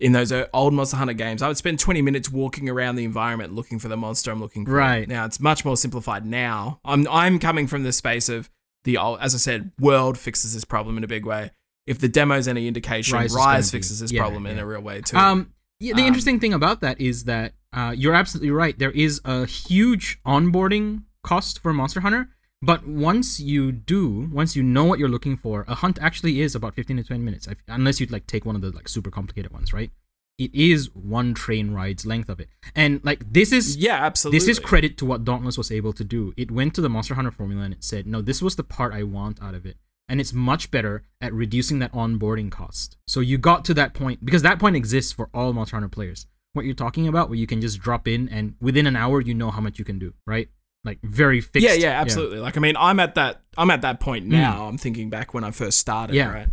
[0.00, 3.54] in those old Monster Hunter games, I would spend 20 minutes walking around the environment
[3.54, 4.72] looking for the monster I'm looking for.
[4.72, 5.08] Right.
[5.08, 6.80] Now it's much more simplified now.
[6.84, 8.50] I'm I'm coming from the space of
[8.84, 11.52] the old as I said, world fixes this problem in a big way.
[11.86, 14.58] If the demo's any indication, Rise Rise, is gonna be- fixes this yeah, problem in
[14.58, 15.16] a real way too.
[15.16, 18.78] Um, yeah, the Um, interesting thing about that is that uh, you're absolutely right.
[18.78, 22.28] There is a huge onboarding cost for Monster Hunter,
[22.64, 26.54] but once you do, once you know what you're looking for, a hunt actually is
[26.54, 29.10] about 15 to 20 minutes, if- unless you'd like take one of the like super
[29.10, 29.90] complicated ones, right?
[30.36, 34.40] It is one train ride's length of it, and like this is yeah, absolutely.
[34.40, 36.34] this is credit to what Dauntless was able to do.
[36.36, 38.92] It went to the Monster Hunter formula and it said, no, this was the part
[38.92, 39.76] I want out of it.
[40.08, 42.96] And it's much better at reducing that onboarding cost.
[43.06, 46.26] So you got to that point because that point exists for all Monster Hunter players.
[46.52, 49.34] What you're talking about, where you can just drop in and within an hour you
[49.34, 50.48] know how much you can do, right?
[50.84, 51.66] Like very fixed.
[51.66, 52.38] yeah, yeah, absolutely.
[52.40, 54.66] Like I mean, I'm at that I'm at that point now.
[54.66, 56.16] I'm thinking back when I first started, Mm.
[56.16, 56.32] Yeah.
[56.32, 56.48] right?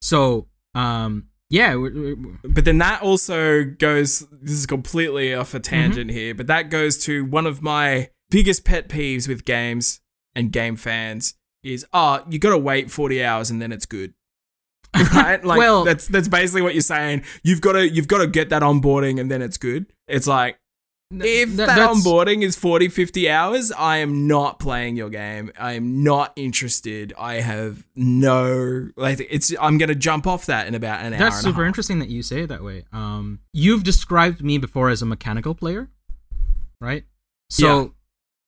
[0.00, 4.20] So, um, yeah, we- we- we- But then that also goes.
[4.42, 5.62] This is completely off a Mm-hmm.
[5.70, 10.00] tangent here, but that goes to one of my biggest pet peeves with games
[10.34, 14.14] and game fans is oh you got to wait 40 hours and then it's good.
[15.14, 15.44] right?
[15.44, 17.22] Like Well- that's that's basically what you're saying.
[17.42, 19.86] You've got to you've got to get that onboarding and then it's good.
[20.08, 20.56] It's like
[21.22, 25.50] if Th- that onboarding is 40 50 hours, I am not playing your game.
[25.58, 27.12] I am not interested.
[27.18, 31.18] I have no like it's I'm going to jump off that in about an hour
[31.18, 31.68] That's and a super half.
[31.68, 32.84] interesting that you say it that way.
[32.92, 35.88] Um, you've described me before as a mechanical player,
[36.80, 37.04] right?
[37.50, 37.88] So Yeah.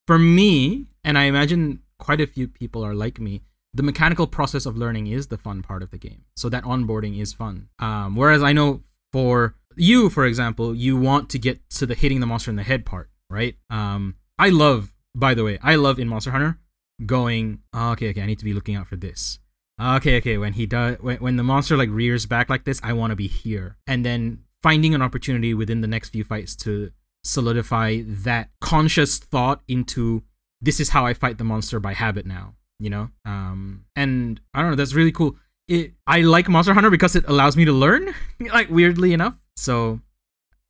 [0.07, 3.41] for me, and I imagine quite a few people are like me,
[3.73, 6.23] the mechanical process of learning is the fun part of the game.
[6.35, 7.69] So that onboarding is fun.
[7.79, 12.19] Um, whereas I know for you, for example, you want to get to the hitting
[12.19, 13.55] the monster in the head part, right?
[13.69, 16.59] Um, I love, by the way, I love in Monster Hunter
[17.05, 19.39] going, oh, okay, okay, I need to be looking out for this.
[19.79, 22.93] Okay, okay, when he does, when, when the monster like rears back like this, I
[22.93, 23.77] want to be here.
[23.85, 26.91] And then finding an opportunity within the next few fights to
[27.23, 30.23] solidify that conscious thought into
[30.61, 33.09] this is how I fight the monster by habit now, you know?
[33.25, 35.35] Um, and I don't know, that's really cool.
[35.67, 39.37] It, I like Monster Hunter because it allows me to learn, like weirdly enough.
[39.57, 39.99] So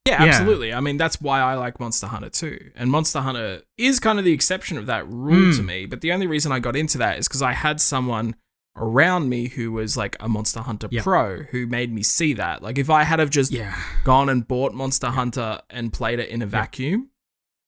[0.06, 0.30] Yeah, Yeah.
[0.30, 0.74] absolutely.
[0.74, 2.72] I mean, that's why I like Monster Hunter too.
[2.78, 5.66] And Monster Hunter is kind of the exception of that rule to Mm.
[5.66, 5.86] me.
[5.86, 8.36] But the only reason I got into that is because I had someone
[8.78, 11.02] around me who was like a Monster Hunter Yeah.
[11.04, 12.64] pro who made me see that.
[12.64, 13.76] Like, if I had have just yeah,
[14.06, 17.10] gone and bought Monster Hunter and played it in a vacuum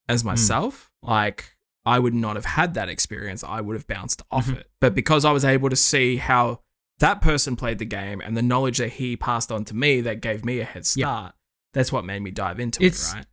[0.08, 3.44] as myself, like I would not have had that experience.
[3.44, 4.60] I would have bounced off Mhm.
[4.60, 4.68] it.
[4.80, 6.62] But because I was able to see how
[7.00, 10.22] that person played the game and the knowledge that he passed on to me that
[10.22, 11.34] gave me a head start,
[11.74, 13.26] that's what made me dive into It's- it, right?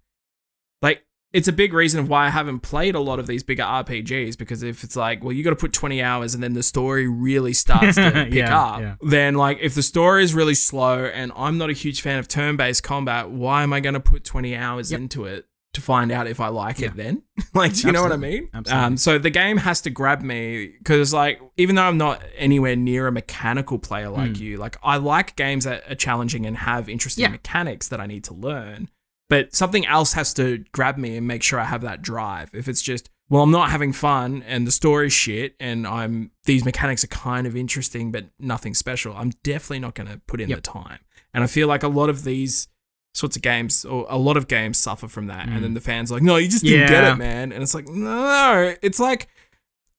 [0.83, 1.03] Like
[1.33, 4.39] it's a big reason of why I haven't played a lot of these bigger RPGs
[4.39, 7.09] because if it's like, well, you got to put 20 hours and then the story
[7.09, 8.95] really starts to pick Yeah, up, yeah.
[9.03, 12.29] then like if the story is really slow and I'm not a huge fan of
[12.29, 15.01] turn-based combat, why am I going to put 20 hours Yep.
[15.01, 15.47] into it
[15.77, 16.89] to find out if I like Yeah.
[16.89, 17.22] it then?
[17.55, 18.49] like, do you know what I mean?
[18.53, 18.85] Absolutely.
[18.85, 22.77] Um, so the game has to grab me because like even though I'm not anywhere
[22.77, 24.41] near a mechanical player like Mm.
[24.41, 27.29] you, like I like games that are challenging and have interesting Yeah.
[27.31, 28.89] mechanics that I need to learn.
[29.29, 32.51] But something else has to grab me and make sure I have that drive.
[32.55, 36.64] If it's just, well, I'm not having fun and the story's shit and I'm these
[36.64, 40.49] mechanics are kind of interesting but nothing special, I'm definitely not going to put in
[40.49, 40.59] Yep.
[40.59, 40.99] the time.
[41.35, 42.68] And I feel like a lot of these
[43.17, 45.49] sorts of games or a lot of games suffer from that.
[45.49, 47.12] And then the fans are like, no, you just didn't get Mm.
[47.14, 47.53] It, man.
[47.53, 49.29] And it's like, no, it's like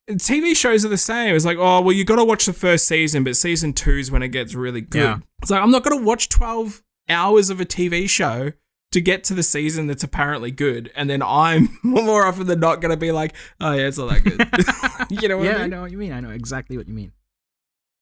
[0.10, 1.36] TV shows are the same.
[1.36, 4.12] It's like, oh, well, you got to watch the first season, but season two is
[4.12, 5.02] when it gets really good.
[5.02, 5.18] Yeah.
[5.42, 8.52] It's like, I'm not going to watch 12 hours of a TV show
[8.92, 10.92] to get to the season that's apparently good.
[10.96, 14.10] And then I'm more often than not going to be like, oh, yeah, it's not
[14.10, 15.22] that good.
[15.22, 15.70] you know what yeah, I I, mean?
[15.72, 16.14] know what you mean.
[16.14, 17.12] I know exactly what you mean.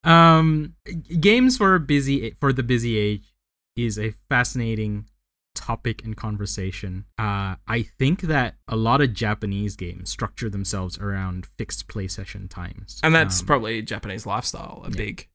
[0.04, 0.76] Um,
[1.20, 3.35] games for busy for the busy age
[3.76, 5.06] is a fascinating
[5.54, 7.06] topic and conversation.
[7.18, 12.48] Uh, I think that a lot of Japanese games structure themselves around fixed play session
[12.48, 14.96] times, And that's Um, probably Japanese lifestyle, a yeah.
[14.98, 15.28] big,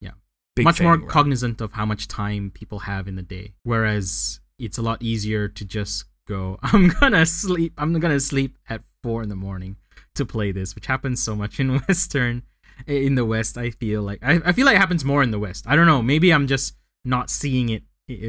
[0.00, 0.10] Yeah.
[0.54, 1.08] big much more right?
[1.08, 3.54] cognizant of how much time people have in the day.
[3.62, 7.72] Whereas it's a lot easier to just go, I'm gonna sleep.
[7.78, 9.76] I'm gonna sleep at four in the morning
[10.16, 12.42] to play this, which happens so much in Western.
[12.86, 15.38] In the West, I feel like I, I feel like it happens more in the
[15.38, 15.64] West.
[15.66, 16.02] I don't know.
[16.02, 16.74] Maybe I'm just
[17.06, 17.82] not seeing it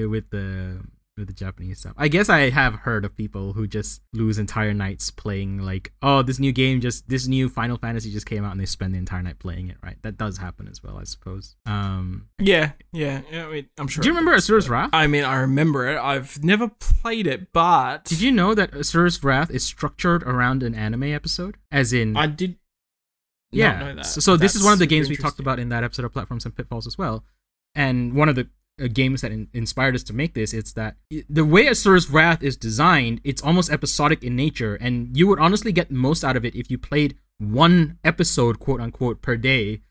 [0.09, 0.82] with the
[1.17, 1.93] with the Japanese stuff.
[1.97, 6.21] I guess I have heard of people who just lose entire nights playing like, oh,
[6.21, 8.97] this new game just this new Final Fantasy just came out and they spend the
[8.97, 9.97] entire night playing it, right?
[10.03, 11.55] That does happen as well, I suppose.
[11.65, 13.21] Um Yeah, yeah.
[13.32, 14.01] yeah I mean, I'm sure.
[14.01, 14.91] Do you remember does, Asura's Wrath?
[14.93, 15.97] I mean, I remember it.
[15.97, 20.75] I've never played it, but Did you know that Asura's Wrath is structured around an
[20.75, 21.57] anime episode?
[21.71, 22.57] As in I did.
[23.51, 23.80] yeah.
[23.80, 24.05] know that.
[24.05, 26.13] So, so this is one of the games we talked about in that episode of
[26.13, 27.23] Platforms and Pitfalls as well.
[27.75, 28.49] And one of the
[28.88, 30.97] games that in- inspired us to make this, it's that
[31.30, 35.71] the way Asura's Wrath is designed, it's almost episodic in nature, and you would honestly
[35.71, 39.82] get most out of it if you played one episode, quote unquote, per day.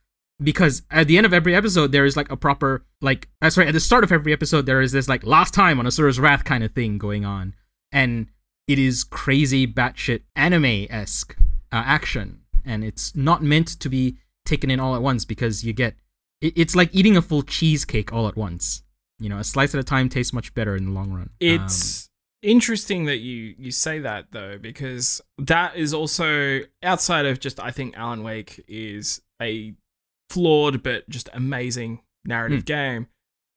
[0.41, 3.68] Because at the end of every episode, there is like a proper like uh, sorry,
[3.68, 6.45] at the start of every episode, there is this like last time on Asura's Wrath
[6.45, 7.55] kind of thing going on,
[7.91, 8.28] and
[8.68, 11.37] it is crazy batshit anime esque
[11.72, 15.72] uh, action, and it's not meant to be taken in all at once because you
[15.72, 15.97] get
[16.41, 18.82] it's like eating a full cheesecake all at once.
[19.18, 21.22] You know, a slice at a time tastes much better in the long run.
[21.22, 22.11] Um, It's
[22.43, 27.70] interesting that you you say that though, because that is also outside of just I
[27.70, 29.74] think Alan Wake is a
[30.30, 32.64] flawed but just amazing narrative Hmm.
[32.64, 33.07] game.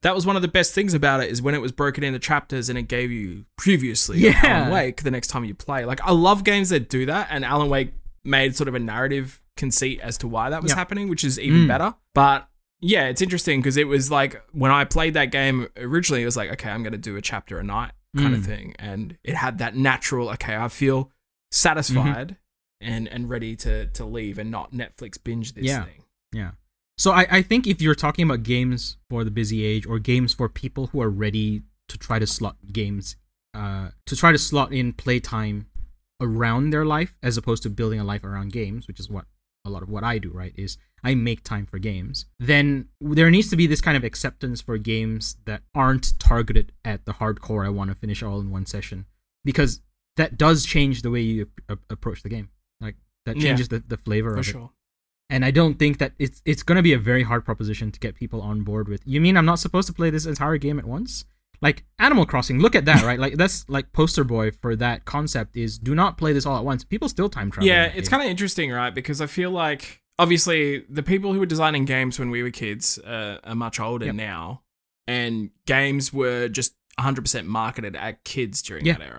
[0.01, 2.19] That was one of the best things about it is when it was broken into
[2.19, 4.39] chapters and it gave you previously Yeah.
[4.43, 5.84] Alan Wake the next time you play.
[5.84, 7.91] Like I love games that do that, and Alan Wake
[8.23, 10.77] made sort of a narrative conceit as to why that was Yep.
[10.77, 11.67] happening, which is even Mm.
[11.67, 11.95] better.
[12.15, 12.47] But
[12.82, 16.38] yeah, it's interesting because it was like when I played that game originally, it was
[16.38, 18.45] like, okay, I'm going to do a chapter a night kind of Mm.
[18.45, 18.75] thing.
[18.80, 21.11] And it had that natural, okay, I feel
[21.51, 22.38] satisfied
[22.82, 25.84] and, and ready to, to leave and not Netflix binge this Yeah.
[25.84, 26.03] thing.
[26.32, 26.51] Yeah.
[26.97, 30.34] So I, I think if you're talking about games for the busy age or games
[30.34, 33.15] for people who are ready to try to slot games,
[33.53, 35.67] uh, to try to slot in playtime
[36.21, 39.25] around their life as opposed to building a life around games, which is what
[39.65, 40.53] a lot of what I do, right?
[40.55, 42.26] Is I make time for games.
[42.39, 47.06] Then there needs to be this kind of acceptance for games that aren't targeted at
[47.06, 47.66] the hardcore.
[47.66, 49.06] I want to finish all in one session
[49.45, 49.82] because
[50.18, 52.50] that does change the way you a- approach the game.
[52.82, 52.95] Like
[53.26, 53.43] that Yeah.
[53.43, 54.72] changes the, the flavor For of it sure.
[55.30, 58.00] and I don't think that it's it's going to be a very hard proposition to
[58.00, 59.02] get people on board with.
[59.06, 61.26] You mean I'm not supposed to play this entire game at once?
[61.62, 63.20] Like Animal Crossing, look at that, right?
[63.20, 66.64] Like that's like poster boy for that concept is do not play this all at
[66.64, 66.84] once.
[66.86, 67.68] People still time travel.
[67.68, 68.93] Yeah, it's kind of interesting, right?
[68.95, 72.99] Because I feel like obviously the people who were designing games when we were kids
[72.99, 74.15] uh, are much older Yep.
[74.15, 74.61] now,
[75.07, 78.97] and games were just 100% marketed at kids during Yeah.
[78.97, 79.17] that era.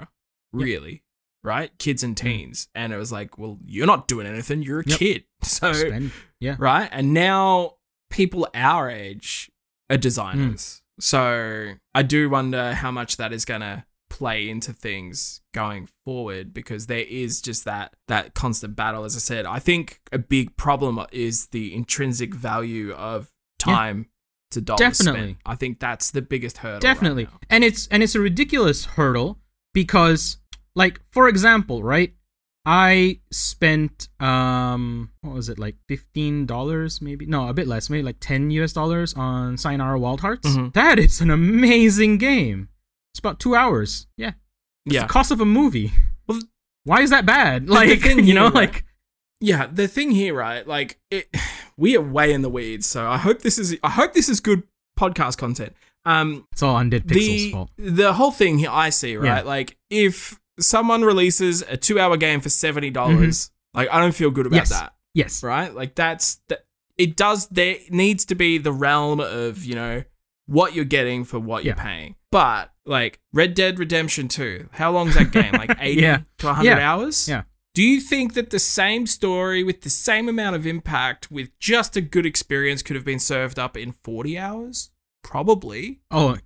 [0.53, 0.63] Yep.
[0.63, 1.03] Really,
[1.43, 1.77] right?
[1.79, 4.63] Kids and teens, and it was like, well, you're not doing anything.
[4.63, 4.99] You're a Yep.
[4.99, 6.13] kid, so spend.
[6.39, 6.57] Yeah.
[6.59, 6.89] right.
[6.93, 7.77] And now
[8.11, 9.51] people our age
[9.89, 11.01] are designers, Hmm.
[11.01, 13.87] so I do wonder how much that is gonna
[14.21, 19.19] play into things going forward because there is just that that constant battle as i
[19.19, 23.31] said i think a big problem is the intrinsic value of
[23.67, 23.75] Yeah.
[23.75, 24.07] time
[24.51, 25.21] to dollars Definitely.
[25.33, 25.37] spent.
[25.47, 27.25] i think that's the biggest hurdle Definitely.
[27.25, 27.39] now.
[27.49, 29.39] and it's and it's a ridiculous hurdle
[29.75, 30.37] because
[30.77, 32.13] like for example, right?
[32.67, 38.03] I spent um what was it like fifteen dollars maybe no a bit less maybe
[38.03, 40.47] like ten US dollars on Sayonara Wild Hearts.
[40.49, 40.73] Mhm.
[40.75, 42.69] That is an amazing game.
[43.13, 44.07] It's about two hours.
[44.17, 44.33] Yeah,
[44.87, 45.93] it's yeah the cost of a movie.
[46.27, 46.41] Well,
[46.85, 47.69] Why is that bad?
[47.69, 48.55] Like you know, right?
[48.55, 48.85] like
[49.43, 51.27] yeah the thing here right like it
[51.79, 54.39] we are way in the weeds so i hope this is i hope this is
[54.39, 54.63] good
[54.99, 55.73] podcast content
[56.05, 57.71] um it's all Undead Pixel's the fault.
[57.79, 59.41] the whole thing here I see right Yeah.
[59.43, 64.31] like if someone releases a two hour game for seventy dollars like I don't feel
[64.31, 64.73] good about Mm-hmm.
[64.73, 64.81] Yes.
[64.81, 65.43] that Yes.
[65.43, 66.67] right like that's that
[66.99, 70.05] it does there needs to be the realm of you know
[70.47, 75.15] what you're getting for what you're paying but like Red Dead Redemption 2 how long's
[75.15, 76.19] that game like 80 Yeah.
[76.39, 76.79] to 100 Yeah.
[76.93, 77.43] hours Yeah.
[77.75, 81.97] do you think that the same story with the same amount of impact with just
[81.97, 84.91] a good experience could have been served up in 40 hours
[85.23, 86.37] probably Oh,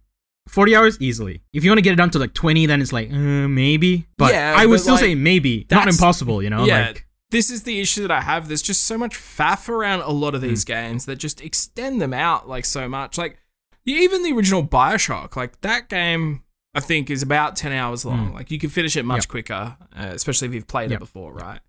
[0.49, 1.43] 40 hours easily.
[1.55, 4.07] If you want to get it down to like 20, then it's like, uh, maybe.
[4.19, 5.67] But Yeah, I would still like, say maybe.
[5.71, 6.67] Not impossible, you know?
[6.67, 8.49] yeah, Like, this is the issue that I have.
[8.49, 12.13] There's just so much faff around a lot of these games that just extend them
[12.13, 13.17] out like so much.
[13.17, 13.39] Like
[13.85, 16.43] yeah, even the original Bioshock, like that game,
[16.75, 18.31] I think is about ten hours long.
[18.31, 18.35] Mm.
[18.35, 19.29] Like you can finish it much Yep.
[19.29, 20.99] quicker, uh, especially if you've played Yep.
[20.99, 21.61] it before, right?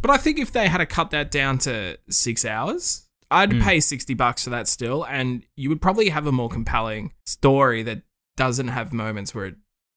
[0.00, 3.62] But I think if they had to cut that down to six hours, I'd Mm.
[3.62, 7.82] pay sixty bucks for that still, and you would probably have a more compelling story
[7.84, 8.02] that
[8.36, 9.56] doesn't have moments where it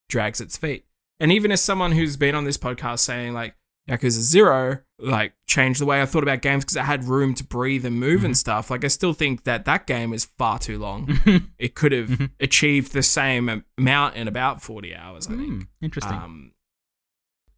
[0.10, 0.86] drags its feet.
[1.20, 3.56] And even as someone who's been on this podcast saying like
[3.90, 7.44] Yakuza Zero, like changed the way I thought about games because it had room to
[7.44, 8.26] breathe and move Mm-hmm.
[8.28, 8.72] and stuff.
[8.72, 11.20] Like I still think that that game is far too long.
[11.60, 12.30] it could have Mhm.
[12.40, 15.28] achieved the same amount in about forty hours.
[15.28, 15.48] I think.
[15.50, 16.14] Hmm, interesting.
[16.18, 16.52] Um,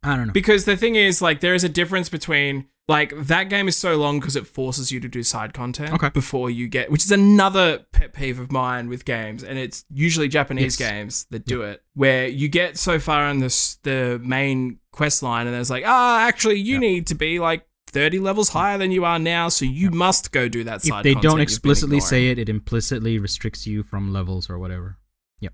[0.03, 0.33] I don't know.
[0.33, 3.95] Because the thing is, like, there is a difference between like that game is so
[3.97, 6.09] long because it forces you to do side content Okay.
[6.09, 10.27] before you get, which is another pet peeve of mine with games, and it's usually
[10.27, 10.89] Japanese Yes.
[10.89, 15.47] games that do it, where you get so far in this the main quest line,
[15.47, 16.79] and there's like, ah, actually, you Yeah.
[16.79, 17.65] need to be like.
[17.91, 21.15] 30 levels higher than you are now, so you must go do that side if
[21.15, 24.97] they don't explicitly say it, it implicitly restricts you from levels or whatever.
[25.39, 25.53] Yep.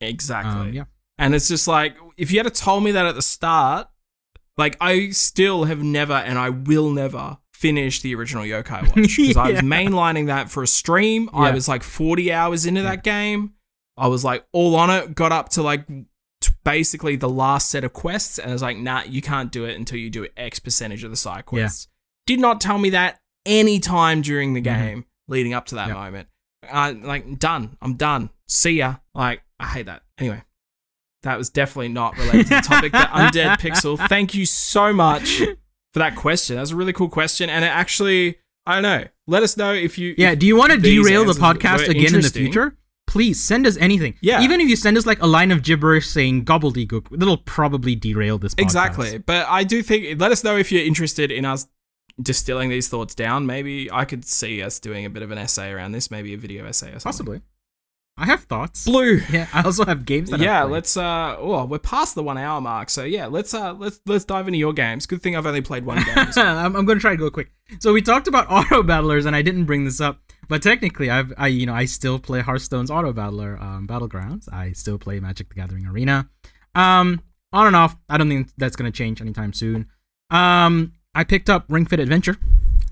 [0.00, 0.52] Exactly.
[0.68, 0.84] Um, yeah.
[1.18, 3.88] And it's just like, if you had told me that at the start,
[4.56, 9.36] like I still have never and I will never finish the original Yokai Watch because
[9.36, 11.30] I was mainlining that for a stream.
[11.32, 13.54] I was like 40 hours into that game.
[13.96, 17.84] I was like all on it, got up to like t- basically the last set
[17.84, 20.58] of quests, and I was like, nah, you can't do it until you do X
[20.58, 21.42] percentage of the side Yeah.
[21.42, 21.88] quests.
[22.26, 24.64] Did not tell me that any time during the Mhm.
[24.64, 25.94] game leading up to that Yeah.
[25.94, 26.28] moment.
[26.68, 27.76] Uh, like, done.
[27.80, 28.30] I'm done.
[28.48, 28.96] See ya.
[29.14, 30.02] Like, I hate that.
[30.18, 30.42] Anyway,
[31.24, 32.92] that was definitely not related to the topic.
[32.92, 35.38] But Undead Pixel, thank you so much
[35.92, 36.56] for that question.
[36.56, 37.50] That was a really cool question.
[37.50, 39.04] And it actually, I don't know.
[39.26, 40.14] Let us know if you.
[40.16, 42.76] Yeah, do you want to derail the podcast again in the future?
[43.06, 44.14] Please send us anything.
[44.22, 44.40] Yeah.
[44.42, 48.38] Even if you send us like a line of gibberish saying gobbledygook, that'll probably derail
[48.38, 48.62] this podcast.
[48.62, 49.18] Exactly.
[49.18, 51.66] But I do think, let us know if you're interested in us
[52.20, 53.46] distilling these thoughts down.
[53.46, 56.38] Maybe I could see us doing a bit of an essay around this, maybe a
[56.38, 57.04] video essay or something.
[57.04, 57.40] Possibly.
[58.16, 58.84] I have thoughts.
[58.84, 59.20] Blue.
[59.30, 62.60] Yeah, I also have games that yeah, let's uh oh, we're past the 1 hour
[62.60, 62.88] mark.
[62.90, 65.06] So yeah, let's uh let's let's dive into your games.
[65.06, 66.30] Good thing I've only played one game.
[66.32, 67.50] so- I'm, I'm going to try to go quick.
[67.80, 71.32] So we talked about auto battlers, and I didn't bring this up, but technically, I've
[71.36, 74.48] I you know I still play Hearthstone's auto battler um, battlegrounds.
[74.52, 76.28] I still play Magic: The Gathering Arena.
[76.76, 77.20] Um,
[77.52, 77.96] on and off.
[78.08, 79.88] I don't think that's going to change anytime soon.
[80.30, 82.36] Um, I picked up Ring Fit Adventure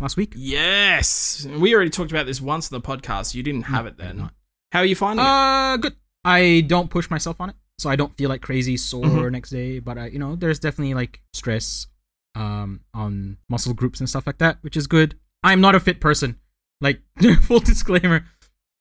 [0.00, 0.32] last week.
[0.36, 1.46] yes.
[1.58, 3.34] We already talked about this once in the podcast.
[3.34, 4.30] You didn't have it I did then.
[4.72, 5.28] How are you finding it?
[5.28, 5.94] Uh, good.
[6.24, 9.32] I don't push myself on it, so I don't feel like crazy sore Mhm.
[9.32, 9.78] next day.
[9.80, 11.86] But uh, you know, there's definitely like stress,
[12.34, 15.14] um, on muscle groups and stuff like that, which is good.
[15.42, 16.36] I'm not a fit person.
[16.80, 17.00] Like
[17.42, 18.24] full disclaimer,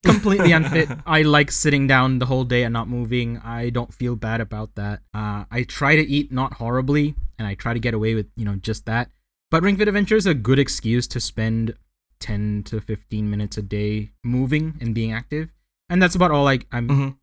[0.06, 0.90] completely unfit.
[1.06, 3.40] I like sitting down the whole day and not moving.
[3.40, 5.02] I don't feel bad about that.
[5.14, 8.46] Uh, I try to eat not horribly, and I try to get away with you
[8.46, 9.10] know just that.
[9.50, 11.76] But Ring Fit Adventure is a good excuse to spend
[12.22, 15.50] 10 to 15 minutes a day moving and being active.
[15.92, 17.18] And that's about all like I'm Mhm.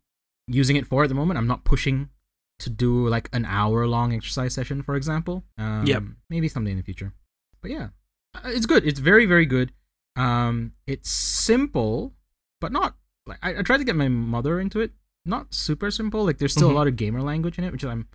[0.47, 1.37] using it for at the moment.
[1.39, 2.09] I'm not pushing
[2.59, 5.43] to do like an hour long exercise session, for example.
[5.57, 6.03] Um, Yep.
[6.29, 7.13] Maybe someday in the future.
[7.61, 7.89] But yeah,
[8.35, 8.85] uh, it's good.
[8.85, 9.73] It's very, very good.
[10.15, 12.13] Um, it's simple,
[12.61, 12.95] but not
[13.25, 14.91] like I, I tried to get my mother into it.
[15.25, 16.23] Not super simple.
[16.25, 16.73] Like there's still Mhm.
[16.73, 18.07] a lot of gamer language in it, which I'm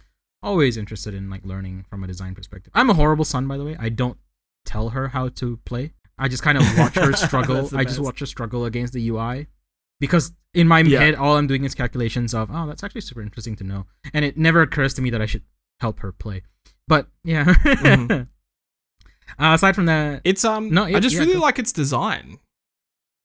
[0.42, 2.70] always interested in like learning from a design perspective.
[2.74, 3.76] I'm a horrible son, by the way.
[3.78, 4.18] I don't
[4.64, 5.94] tell her how to play.
[6.18, 7.68] I just kind of watch her struggle.
[7.76, 9.46] I just watch her struggle against the UI
[10.04, 11.00] because in my Yeah.
[11.00, 14.24] head, all I'm doing is calculations of, oh, that's actually super interesting to know, and
[14.24, 15.42] it never occurs to me that I should
[15.80, 16.42] help her play.
[16.86, 17.44] But yeah.
[17.44, 18.28] Mhm.
[19.38, 22.38] uh, aside from that, It's um No, I just yeah, really like its design.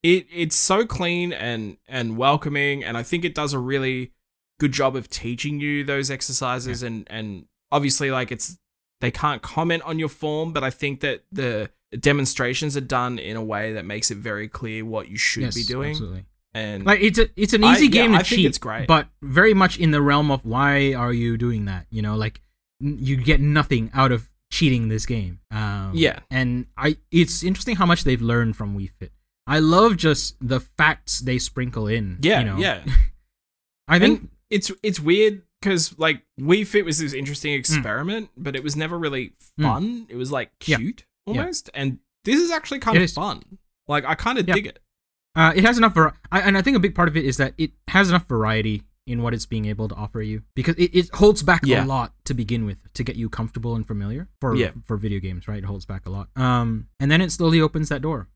[0.02, 4.14] It it's so clean and and welcoming and I think it does a really
[4.60, 8.58] good job of teaching you those exercises and and obviously like it's
[9.02, 11.70] they can't comment on your form but I think that the
[12.00, 15.56] demonstrations are done in a way that makes it very clear what you should yes,
[15.56, 16.26] be doing absolutely.
[16.60, 18.88] And Like it's a it's an I- easy yeah, game to I cheat, it's great.
[18.88, 21.88] but very much in the realm of why are you doing that?
[21.90, 22.42] You know, like
[22.82, 25.40] n- you get nothing out of cheating this game.
[25.52, 26.20] Um, Yeah.
[26.32, 29.12] and I it's interesting how much they've learned from Wii Fit.
[29.48, 32.18] I love just the facts they sprinkle in.
[32.22, 32.58] yeah you know?
[32.58, 32.84] yeah
[33.88, 38.56] I think And it's it's weird because like Wii Fit was this interesting experiment, but
[38.56, 39.64] it was never really Mm.
[39.64, 40.06] fun.
[40.10, 41.42] It was like cute Yeah.
[41.42, 43.14] almost, and this is actually kind It of is.
[43.14, 43.44] fun.
[43.88, 44.54] Like I kind of Yeah.
[44.56, 44.80] dig it.
[45.36, 47.38] Uh, it has enough var- I, and I think a big part of it is
[47.38, 50.94] that it has enough variety in what it's being able to offer you because it,
[50.96, 51.84] it holds back Yeah.
[51.84, 54.72] a lot to begin with to get you comfortable and familiar for Yeah.
[54.86, 55.58] for video games right?
[55.60, 56.30] It holds back a lot.
[56.36, 58.28] Um and then it slowly opens that door.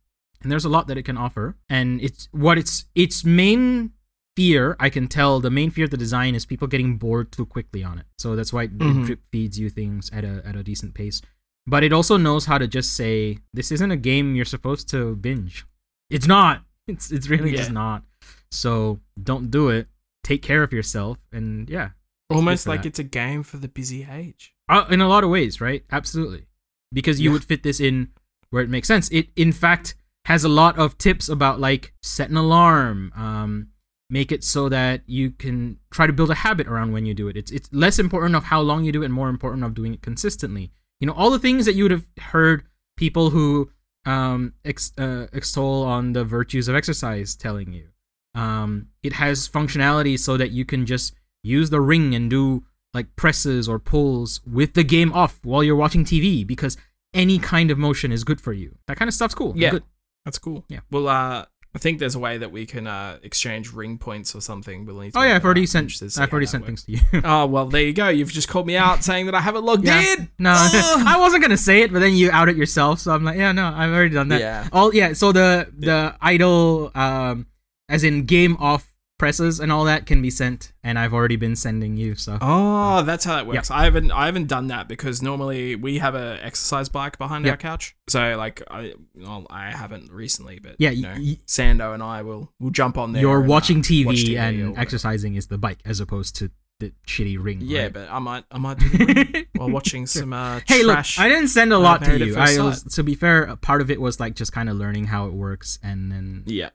[0.42, 1.56] And there's a lot that it can offer.
[1.70, 3.92] And it's what its its main
[4.36, 7.46] fear i can tell the main fear of the design is people getting bored too
[7.46, 8.06] quickly on it.
[8.18, 9.04] So that's why it, Mhm.
[9.04, 11.22] it drip feeds you things at a at a decent pace.
[11.68, 15.16] But it also knows how to just say this isn't a game you're supposed to
[15.18, 15.66] binge.
[16.10, 17.58] It's not it's it's really Yeah.
[17.58, 18.04] just not
[18.52, 19.88] so don't do it
[20.24, 21.90] take care of yourself and yeah
[22.30, 22.88] Almost like that.
[22.90, 24.54] it's a game for the busy age.
[24.70, 26.48] uh, in a lot of ways right absolutely
[26.92, 27.34] because you Yeah.
[27.34, 28.10] would fit this in
[28.50, 32.30] where it makes sense it in fact has a lot of tips about like set
[32.30, 33.68] an alarm um
[34.10, 37.28] make it so that you can try to build a habit around when you do
[37.28, 39.74] it it's it's less important of how long you do it and more important of
[39.74, 42.64] doing it consistently you know all the things that you would have heard
[42.96, 43.70] people who
[44.06, 47.88] um ex- uh, extol on the virtues of exercise telling you
[48.36, 53.16] um it has functionality so that you can just use the ring and do like
[53.16, 56.78] presses or pulls with the game off while you're watching TV because
[57.14, 58.76] any kind of motion is good for you.
[58.88, 59.54] That kind of stuff's cool.
[59.56, 59.80] Yeah.
[60.26, 60.64] That's cool.
[60.70, 60.80] Yeah.
[60.90, 61.46] Well, uh,
[61.76, 64.86] I think there's a way that we can uh, exchange ring points or something.
[64.86, 65.92] We'll need to Oh yeah, I've already sent.
[66.20, 66.84] I've already sent works.
[66.84, 67.22] things to you.
[67.26, 68.10] Oh well, there you go.
[68.10, 70.14] You've just called me out saying that I haven't logged Yeah.
[70.14, 70.30] in.
[70.38, 73.52] No, I wasn't gonna say it, but then you outed yourself, so I'm like, yeah,
[73.52, 74.40] no, I've already done that.
[74.40, 74.68] Yeah.
[74.72, 75.14] All yeah.
[75.14, 77.48] So the the idle, um,
[77.90, 81.56] as in game off presses and all that can be sent, and I've already been
[81.56, 82.16] sending you.
[82.16, 83.72] So Oh, that's how that works.
[83.72, 87.58] I haven't I haven't done that because normally we have a exercise bike behind our
[87.58, 87.96] couch.
[88.10, 92.22] So like I well, I haven't recently, but yeah, you know, y- Sando and I
[92.22, 93.22] will will jump on there.
[93.22, 96.52] you're and, uh, watching TV, watch TV and exercising is the bike as opposed to
[96.80, 97.60] the shitty ring.
[97.62, 97.94] Yeah, right?
[97.94, 101.18] but I might I might do while watching some uh, Hey, trash.
[101.18, 102.36] look, I didn't send a uh, lot to you.
[102.36, 105.06] I was, to be fair, a part of it was like just kind of learning
[105.06, 106.70] how it works, and then yeah.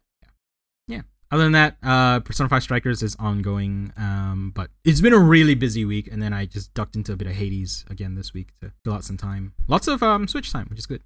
[1.31, 3.93] Other than that, uh, Persona 5 Strikers is ongoing.
[3.97, 7.17] Um, but it's been a really busy week, and then I just ducked into a
[7.17, 9.53] bit of Hades again this week to fill out some time.
[9.67, 11.03] Lots of um Switch time, which is good.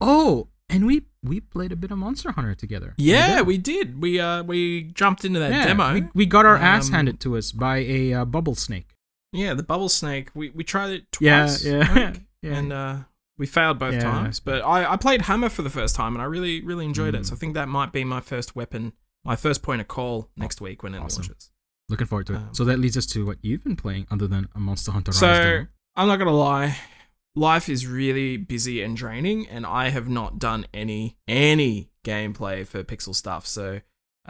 [0.00, 2.94] Oh, and we we played a bit of Monster Hunter together.
[2.96, 4.00] Yeah, we did.
[4.00, 5.94] We uh we jumped into that Yeah, demo.
[5.94, 8.94] We, we got our ass Um, handed to us by a uh, bubble snake.
[9.32, 10.30] yeah, the bubble snake.
[10.34, 11.64] We we tried it twice.
[11.64, 12.54] yeah, I think, yeah.
[12.56, 12.96] And uh
[13.36, 14.02] we failed both Yeah.
[14.02, 14.38] times.
[14.40, 17.22] But I, I played Hammer for the first time and I really, really enjoyed it.
[17.22, 17.26] Mm.
[17.26, 18.92] So I think that might be my first weapon,
[19.24, 21.22] my first point of call next week when it awesome.
[21.22, 21.50] launches.
[21.88, 22.36] Looking forward to it.
[22.36, 25.10] um, so that leads us to what you've been playing, other than a Monster Hunter
[25.10, 25.66] Rise So demo.
[25.96, 26.76] I'm not gonna lie,
[27.34, 32.82] life is really busy and draining, and I have not done any any gameplay for
[32.84, 33.46] Pixel stuff.
[33.46, 33.80] So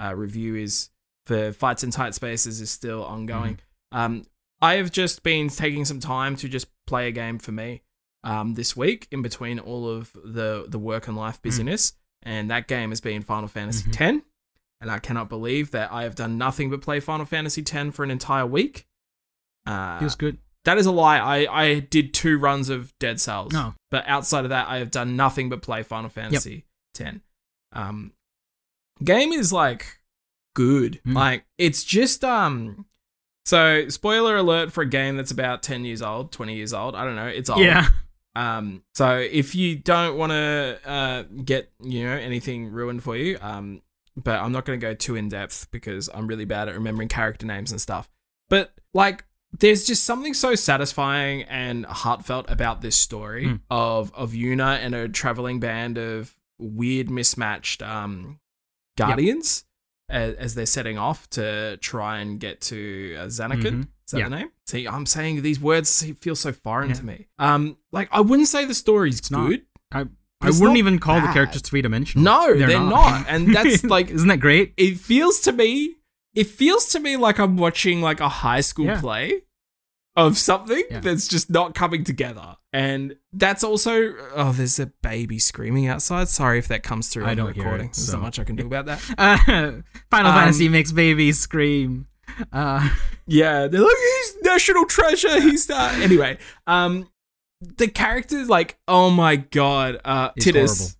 [0.00, 0.90] uh, review is
[1.26, 3.58] for fights in tight spaces is still ongoing.
[3.92, 4.24] Um,
[4.60, 7.82] I have just been taking some time to just play a game for me
[8.24, 11.92] um, this week in between all of the the work and life busyness,
[12.22, 14.00] and that game has been Final Fantasy Mhm.
[14.18, 14.26] X.
[14.84, 18.04] And I cannot believe that I have done nothing but play Final Fantasy X for
[18.04, 18.86] an entire week.
[19.66, 20.36] Uh, Feels good.
[20.66, 21.16] that is a lie.
[21.16, 23.54] I, I did two runs of Dead Cells.
[23.54, 23.72] No.
[23.90, 26.66] But outside of that, I have done nothing but play Final Fantasy
[27.00, 27.16] X.
[27.72, 28.12] Um,
[29.02, 30.00] game is like
[30.54, 31.00] good.
[31.06, 31.14] Mm.
[31.14, 32.84] Like it's just um.
[33.46, 36.94] So spoiler alert for a game that's about ten years old, twenty years old.
[36.94, 37.26] I don't know.
[37.26, 37.60] It's old.
[37.60, 37.88] Yeah.
[38.36, 38.82] Um.
[38.96, 43.80] So if you don't want to uh get you know anything ruined for you, um,
[44.16, 47.08] but I'm not going to go too in depth because I'm really bad at remembering
[47.08, 48.08] character names and stuff.
[48.48, 49.24] But like,
[49.58, 53.60] there's just something so satisfying and heartfelt about this story Mm.
[53.70, 58.38] of of Yuna and a traveling band of weird, mismatched um
[58.96, 59.64] guardians
[60.08, 63.62] as, as they're setting off to try and get to uh, Zanarkand.
[63.62, 63.80] Mhm.
[64.06, 64.28] Is that Yeah.
[64.28, 64.50] the name?
[64.66, 66.94] See, I'm saying these words feel so foreign Yeah.
[66.96, 67.26] to me.
[67.38, 69.48] Um, like I wouldn't say the story's It's not.
[69.48, 69.62] good.
[69.92, 70.06] I,
[70.40, 72.24] I wouldn't even call the characters three dimensional.
[72.24, 73.26] No, they're, not.
[73.28, 74.74] and that's like isn't that great?
[74.76, 75.96] it feels to me.
[76.34, 79.00] It feels to me like I'm watching like a high school Yeah.
[79.00, 79.42] play
[80.16, 81.00] of something Yeah.
[81.00, 82.56] that's just not coming together.
[82.72, 86.28] And that's also oh, there's a baby screaming outside.
[86.28, 87.86] Sorry if that comes through I the don't hear recording.
[87.86, 89.00] it, There's not much I can do about that.
[89.16, 92.06] Uh, Final Um, Fantasy makes babies scream.
[92.52, 92.88] Uh,
[93.26, 95.40] Yeah, they're like he's national treasure.
[95.40, 96.36] He's uh anyway.
[96.66, 97.08] Um,
[97.76, 100.96] the characters like oh my god, uh, It's Tidus.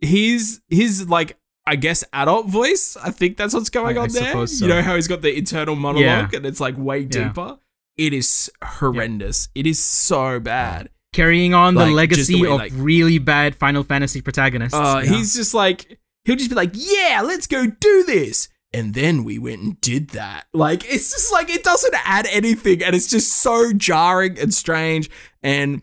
[0.00, 1.36] His his like
[1.66, 2.96] I guess adult voice.
[2.96, 4.26] I think that's what's going I- I on there.
[4.28, 6.36] suppose You know how he's got the internal monologue Yeah.
[6.38, 7.28] and it's like way Yeah.
[7.28, 7.58] deeper.
[7.96, 9.48] It is horrendous.
[9.54, 10.90] It is so bad.
[11.14, 14.74] carrying on the Like, the legacy way, of like- really bad Final Fantasy protagonists.
[14.74, 15.10] Uh, Yeah.
[15.16, 19.38] he's just like he'll just be like, "Yeah, let's go do this." And then we
[19.38, 20.46] went and did that.
[20.52, 25.08] Like it's just like it doesn't add anything and it's just so jarring and strange
[25.42, 25.80] and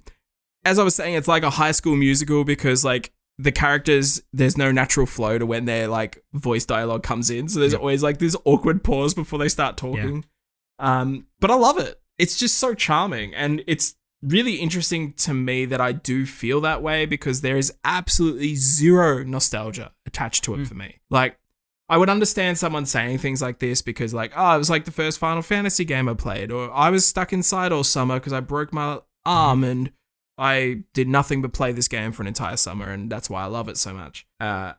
[0.64, 4.58] as I was saying it's like a high school musical because like the characters there's
[4.58, 7.48] no natural flow to when their like voice dialogue comes in.
[7.50, 10.24] So there's always like this awkward pause before they start talking.
[10.80, 12.00] Um but I love it.
[12.18, 16.82] It's just so charming and it's really interesting to me that I do feel that
[16.82, 20.68] way because there is absolutely zero nostalgia attached to it Mm.
[20.68, 21.00] for me.
[21.12, 21.38] Like,
[21.88, 24.92] I would understand someone saying things like this because, like, oh, it was like the
[24.92, 28.40] first Final Fantasy game I played, or I was stuck inside all summer because I
[28.40, 29.92] broke my arm and
[30.38, 33.46] I did nothing but play this game for an entire summer, and that's why I
[33.46, 34.26] love it so much.
[34.40, 34.74] Uh,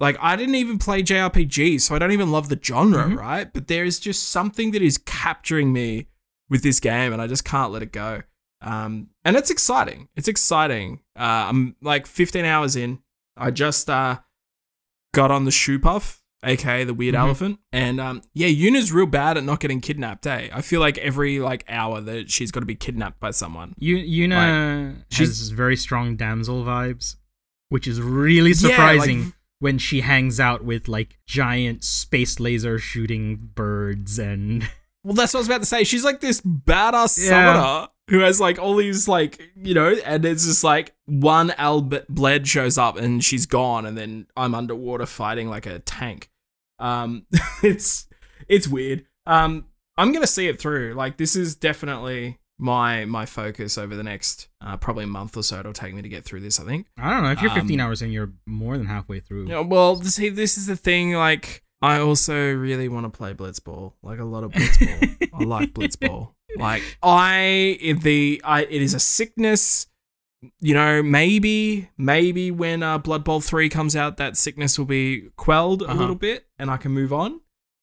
[0.00, 3.16] like, I didn't even play JRPGs, so I don't even love the genre, Mhm.
[3.18, 3.52] right?
[3.52, 6.06] But there is just something that is capturing me
[6.48, 8.22] with this game, and I just can't let it go.
[8.60, 10.08] Um, and it's exciting.
[10.14, 11.00] It's exciting.
[11.18, 13.00] Uh, I'm like 15 hours in.
[13.36, 14.20] I just uh,
[15.12, 17.18] got on the Shoopuf, aka the weird Mhm.
[17.20, 20.26] elephant, and um, yeah, Yuna's real bad at not getting kidnapped.
[20.26, 20.48] Eh?
[20.52, 23.74] I feel like every like hour that she's got to be kidnapped by someone.
[23.78, 27.16] Yu- Yuna she's- has very strong damsel vibes,
[27.68, 32.78] which is really Yeah, like- surprising when she hangs out with like giant space laser
[32.78, 34.68] shooting birds and
[35.04, 35.82] Well, that's what I was about to say.
[35.84, 37.28] She's like this badass Yeah.
[37.28, 41.82] summoner who has like all these like you know, and it's just like one Al
[41.82, 46.28] Bhed shows up and she's gone, and then I'm underwater fighting like a tank.
[46.82, 47.26] Um,
[47.62, 48.06] it's
[48.48, 49.06] it's weird.
[49.26, 49.66] Um,
[49.96, 50.94] I'm gonna see it through.
[50.94, 55.42] Like this is definitely my my focus over the next uh, probably a month or
[55.42, 55.60] so.
[55.60, 56.58] It'll take me to get through this.
[56.60, 56.86] I think.
[56.98, 57.30] I don't know.
[57.30, 59.48] If you're 15 Um, hours in, you're more than halfway through.
[59.48, 61.12] Yeah, well, see, this is the thing.
[61.14, 63.94] Like, I also really want to play Blitzball.
[64.02, 65.28] Like a lot of Blitzball.
[65.34, 66.34] I like Blitzball.
[66.56, 69.86] Like, I the I it is a sickness.
[70.60, 75.28] You know, maybe maybe when uh, Blood Bowl three comes out, that sickness will be
[75.36, 75.98] quelled a Uh-huh.
[76.00, 77.40] little bit, and I can move on.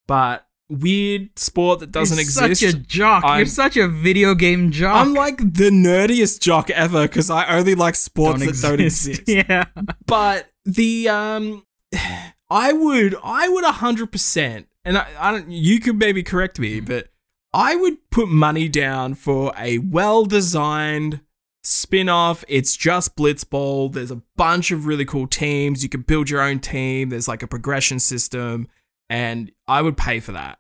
[0.08, 2.62] But weird sport that doesn't You're exist.
[2.62, 3.24] Such a jock.
[3.24, 4.96] I'm- you're such a video game jock.
[4.96, 9.22] I'm like the nerdiest jock ever because I only like sports Don't that don't exist.
[9.28, 9.66] Yeah.
[10.06, 11.64] but the um
[12.52, 17.08] i would i would 100% and I, I don't you could maybe correct me but
[17.54, 21.22] i would put money down for a well-designed
[21.70, 22.44] spin-off.
[22.48, 23.94] It's just blitzball.
[23.94, 25.84] There's a bunch of really cool teams.
[25.84, 27.10] You can build your own team.
[27.10, 28.68] There's like a progression system
[29.10, 30.60] and i would pay for that.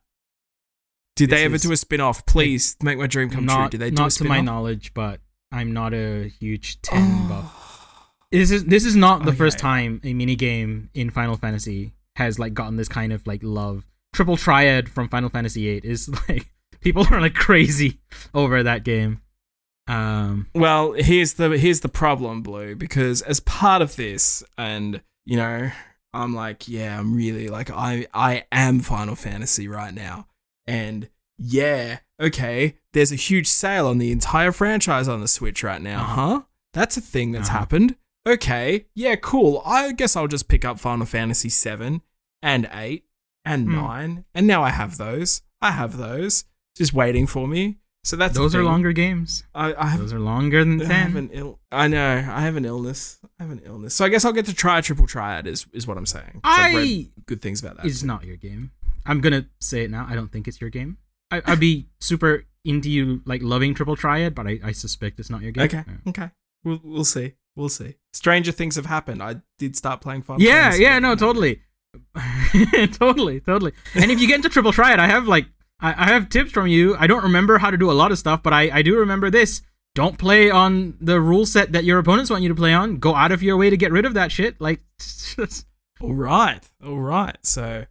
[1.15, 2.25] Did This they ever do a spin-off?
[2.25, 3.57] Please make my dream come true.
[3.57, 5.19] Not did they do not to my knowledge, but
[5.51, 8.07] I'm not a huge 10 buff.
[8.31, 12.37] This is this is not the first time a mini game in Final Fantasy has
[12.37, 13.85] like gotten this kind of like love.
[14.13, 17.99] Triple Triad from Final Fantasy VIII is like people are like crazy
[18.33, 19.21] over that game.
[19.89, 25.35] Um, Well, here's the here's the problem, Blue, because as part of this, and you
[25.37, 25.71] know,
[26.13, 30.27] I'm like, yeah, I'm really like I I am Final Fantasy right now.
[30.67, 35.81] And yeah, okay, there's a huge sale on the entire franchise on the Switch right
[35.81, 36.15] now, Uh-huh.
[36.29, 36.41] huh?
[36.73, 37.59] That's a thing that's Uh-huh.
[37.59, 37.95] happened.
[38.27, 39.63] Okay, yeah, cool.
[39.65, 42.01] I guess I'll just pick up Final Fantasy 7
[42.43, 43.05] and 8
[43.45, 43.75] and Hmm.
[43.75, 44.25] 9.
[44.35, 45.41] And now I have those.
[45.61, 46.43] I have those
[46.77, 47.77] just waiting for me.
[48.09, 49.43] So that's those are longer games.
[49.53, 51.17] I, I have Those are longer than I have 10.
[51.17, 52.15] an Ill- I know.
[52.17, 53.19] I have an illness.
[53.39, 53.93] I have an illness.
[53.93, 55.45] So I guess I'll get to try a triple triad.
[55.45, 56.41] Is is what I'm saying.
[56.43, 57.85] Read good things about that.
[57.85, 58.71] it's not your game.
[59.05, 60.07] I'm gonna say it now.
[60.09, 60.97] I don't think it's your game.
[61.29, 65.29] I, I'd be super into you like loving Triple Triad, but I, I suspect it's
[65.29, 65.65] not your game.
[65.65, 65.83] okay.
[66.07, 66.31] Okay.
[66.63, 67.35] We'll we'll see.
[67.55, 67.95] We'll see.
[68.13, 69.21] Stranger things have happened.
[69.21, 71.61] I did start playing Final Yeah, Fantasy yeah, no, totally,
[72.93, 73.73] totally, totally.
[73.95, 75.45] And if you get into Triple Triad, I have like
[75.81, 76.95] I, I have tips from you.
[76.97, 79.29] I don't remember how to do a lot of stuff, but I I do remember
[79.29, 79.61] this.
[79.95, 82.97] Don't play on the rule set that your opponents want you to play on.
[82.97, 84.59] Go out of your way to get rid of that shit.
[84.61, 84.81] Like,
[86.01, 86.61] All right.
[86.85, 87.37] All right.
[87.41, 87.85] So,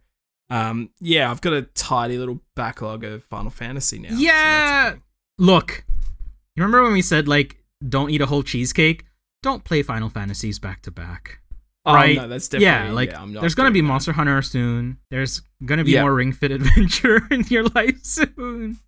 [0.49, 4.09] um, yeah, I've got a tidy little backlog of Final Fantasy now.
[4.13, 4.91] Yeah.
[4.93, 5.01] okay.
[5.37, 5.83] look,
[6.55, 9.05] you remember when we said like don't eat a whole cheesecake?
[9.43, 11.38] Don't play Final Fantasies back to back.
[11.89, 12.15] Oh, right?
[12.15, 13.87] no, that's definitely yeah, like I'm not there's gonna be that.
[13.87, 14.97] Monster Hunter soon.
[15.09, 16.01] There's gonna be Yeah.
[16.01, 18.79] more Ring Fit Adventure in your life soon.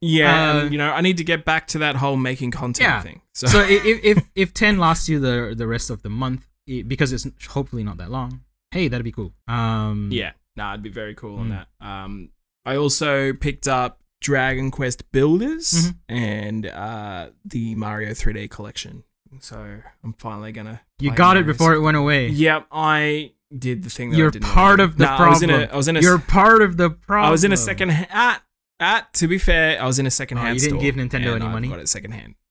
[0.00, 2.88] Yeah, Uh, and, you know, I need to get back to that whole making content
[2.88, 3.02] Yeah.
[3.02, 3.20] thing.
[3.34, 6.82] So, So if if if ten lasts you the the rest of the month i
[6.86, 8.42] because it's hopefully not that long.
[8.70, 9.32] Hey, that'd be cool.
[9.48, 11.50] Um, Yeah, no, it'd be very cool on Mm.
[11.80, 11.86] that.
[11.86, 12.30] Um,
[12.66, 15.94] I also picked up Dragon Quest Builders Mhm.
[16.08, 19.04] and uh, the Mario 3D collection.
[19.40, 20.80] So I'm finally gonna.
[20.98, 22.28] you got it before it went away.
[22.28, 24.10] Yep, I did the thing.
[24.10, 25.64] That You're didn't part of the Nah, I was in a.
[25.64, 26.00] I was in a.
[26.00, 27.28] You're part of the problem.
[27.28, 27.90] I was in a second.
[27.90, 28.42] At
[28.80, 30.54] at to be fair, I was in a second Oh, hand.
[30.60, 31.68] you didn't give Nintendo any I've money?
[31.68, 32.34] Got it second hand.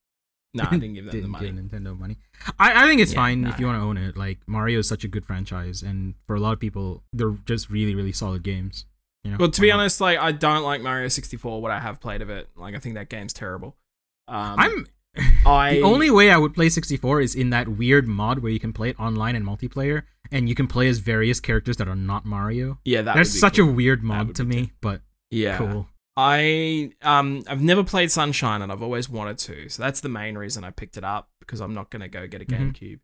[0.54, 1.52] No, I didn't give them the Didn't money.
[1.52, 2.18] give Nintendo money.
[2.58, 4.18] I, I think it's Yeah, fine if you want to own it.
[4.18, 7.70] Like Mario is such a good franchise, and for a lot of people, they're just
[7.70, 8.86] really, really solid games.
[9.24, 9.38] You know.
[9.40, 11.62] Well, to be honest, like I don't like Mario 64.
[11.62, 13.76] What I have played of it, like I think that game's terrible.
[14.30, 14.88] Um, I'm
[15.45, 18.59] I the only way I would play 64 is in that weird mod where you
[18.59, 21.96] can play it online and multiplayer, and you can play as various characters that are
[21.96, 22.79] not Mario.
[22.86, 23.70] yeah that That's such cool.
[23.70, 24.71] a weird mod to me, good.
[24.82, 25.01] but
[25.32, 25.58] yeah.
[25.58, 25.87] cool.
[26.16, 30.37] I um I've never played Sunshine and I've always wanted to, so that's the main
[30.37, 32.74] reason I picked it up because I'm not gonna go get a Mhm.
[32.74, 33.00] GameCube.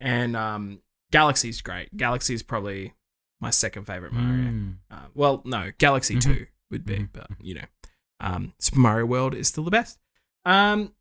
[0.00, 0.80] And um
[1.12, 1.96] Galaxy's great.
[1.96, 2.94] Galaxy's probably
[3.40, 4.50] my second favorite Mario.
[4.50, 4.74] Mm.
[4.90, 6.20] Uh, well, no, Galaxy Mhm.
[6.22, 7.08] Two would be, Mhm.
[7.12, 7.64] but you know,
[8.18, 9.98] um, Super Mario World is still the best.
[10.44, 10.92] Um,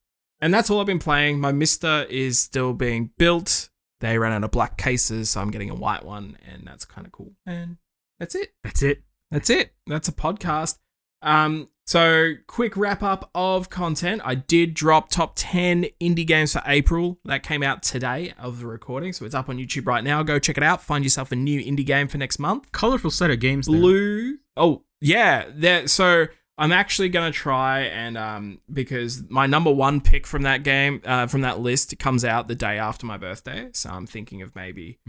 [0.42, 1.40] and that's all I've been playing.
[1.40, 3.70] My MiSTer is still being built.
[4.02, 7.08] They ran out of black cases, so I'm getting a white one, and that's kind
[7.08, 7.34] of cool.
[7.46, 7.78] And
[8.20, 8.54] that's it.
[8.64, 9.04] That's it.
[9.32, 9.74] That's it.
[9.88, 10.78] That's a podcast.
[11.22, 14.22] Um, so quick wrap up of content.
[14.26, 17.20] I did drop top 10 indie games for April.
[17.26, 19.14] That came out today of the recording.
[19.14, 20.24] So it's up on YouTube right now.
[20.24, 20.82] Go check it out.
[20.82, 22.72] Find yourself a new indie game for next month.
[22.72, 23.68] Colorful set of games.
[23.68, 23.80] There.
[23.80, 24.38] Blue.
[24.58, 25.46] Oh, yeah.
[25.54, 30.64] There so I'm actually gonna try and um because my number one pick from that
[30.64, 33.70] game, uh, from that list comes out the day after my birthday.
[33.74, 35.00] So I'm thinking of maybe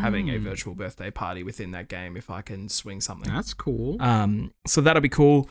[0.00, 0.42] having a Mm.
[0.42, 3.32] virtual birthday party within that game if I can swing something.
[3.32, 3.96] That's cool.
[4.00, 5.50] Um, so that'll be cool.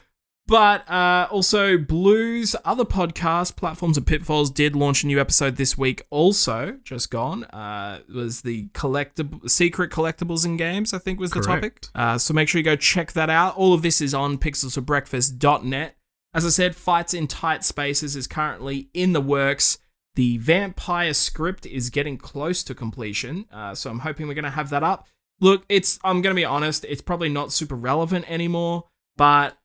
[0.51, 5.77] But uh, also, Blues, other podcast platforms and pitfalls did launch a new episode this
[5.77, 6.05] week.
[6.09, 10.93] Also, just gone uh, was the collectible secret collectibles in games.
[10.93, 11.85] I think was the topic.
[11.95, 13.55] Uh, so make sure you go check that out.
[13.55, 15.95] All of this is on pixelsforbreakfast.net.
[16.33, 19.77] As I said, Fights in Tight Spaces is currently in the works.
[20.15, 24.49] The vampire script is getting close to completion, uh, so I'm hoping we're going to
[24.49, 25.07] have that up.
[25.39, 29.57] Look, it's I'm going to be honest, it's probably not super relevant anymore, but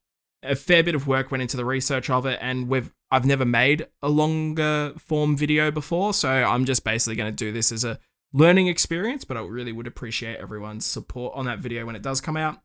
[0.46, 3.44] a fair bit of work went into the research of it, and we've I've never
[3.44, 7.84] made a longer form video before, so I'm just basically going to do this as
[7.84, 7.98] a
[8.32, 9.24] learning experience.
[9.24, 12.60] But I really would appreciate everyone's support on that video when it does come out.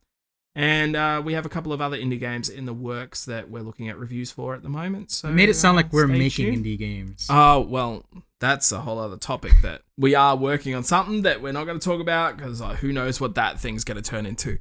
[0.54, 3.62] And uh, we have a couple of other indie games in the works that we're
[3.62, 5.10] looking at reviews for at the moment.
[5.10, 6.66] So You made it sound uh, like we're making tuned.
[6.66, 7.26] indie games.
[7.30, 8.04] Oh, well,
[8.38, 11.78] that's a whole other topic that we are working on something that we're not going
[11.78, 14.58] to talk about because uh, who knows what that thing's going to turn into.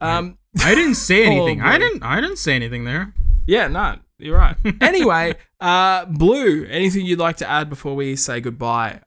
[0.00, 1.60] Um, I didn't say Oh, anything.
[1.62, 2.02] I didn't.
[2.02, 3.12] I didn't say anything there.
[3.46, 4.56] yeah, no, you're right.
[4.80, 9.00] anyway, uh, Blue, anything you'd like to add before we say goodbye?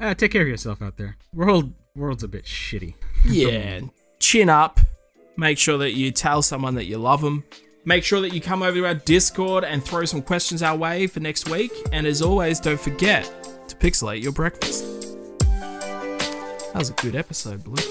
[0.00, 1.16] Uh, take care of yourself out there.
[1.32, 2.94] World, world's a bit shitty.
[3.26, 3.80] Yeah,
[4.20, 4.80] chin up.
[5.38, 7.44] Make sure that you tell someone that you love them.
[7.86, 11.06] Make sure that you come over to our Discord and throw some questions our way
[11.06, 11.72] for next week.
[11.92, 13.24] And as always, don't forget
[13.68, 14.84] to pixelate your breakfast.
[15.40, 17.82] That was a good episode, Blue.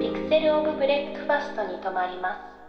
[0.00, 2.59] ピクセル・オブ・ブレックファストに止まります。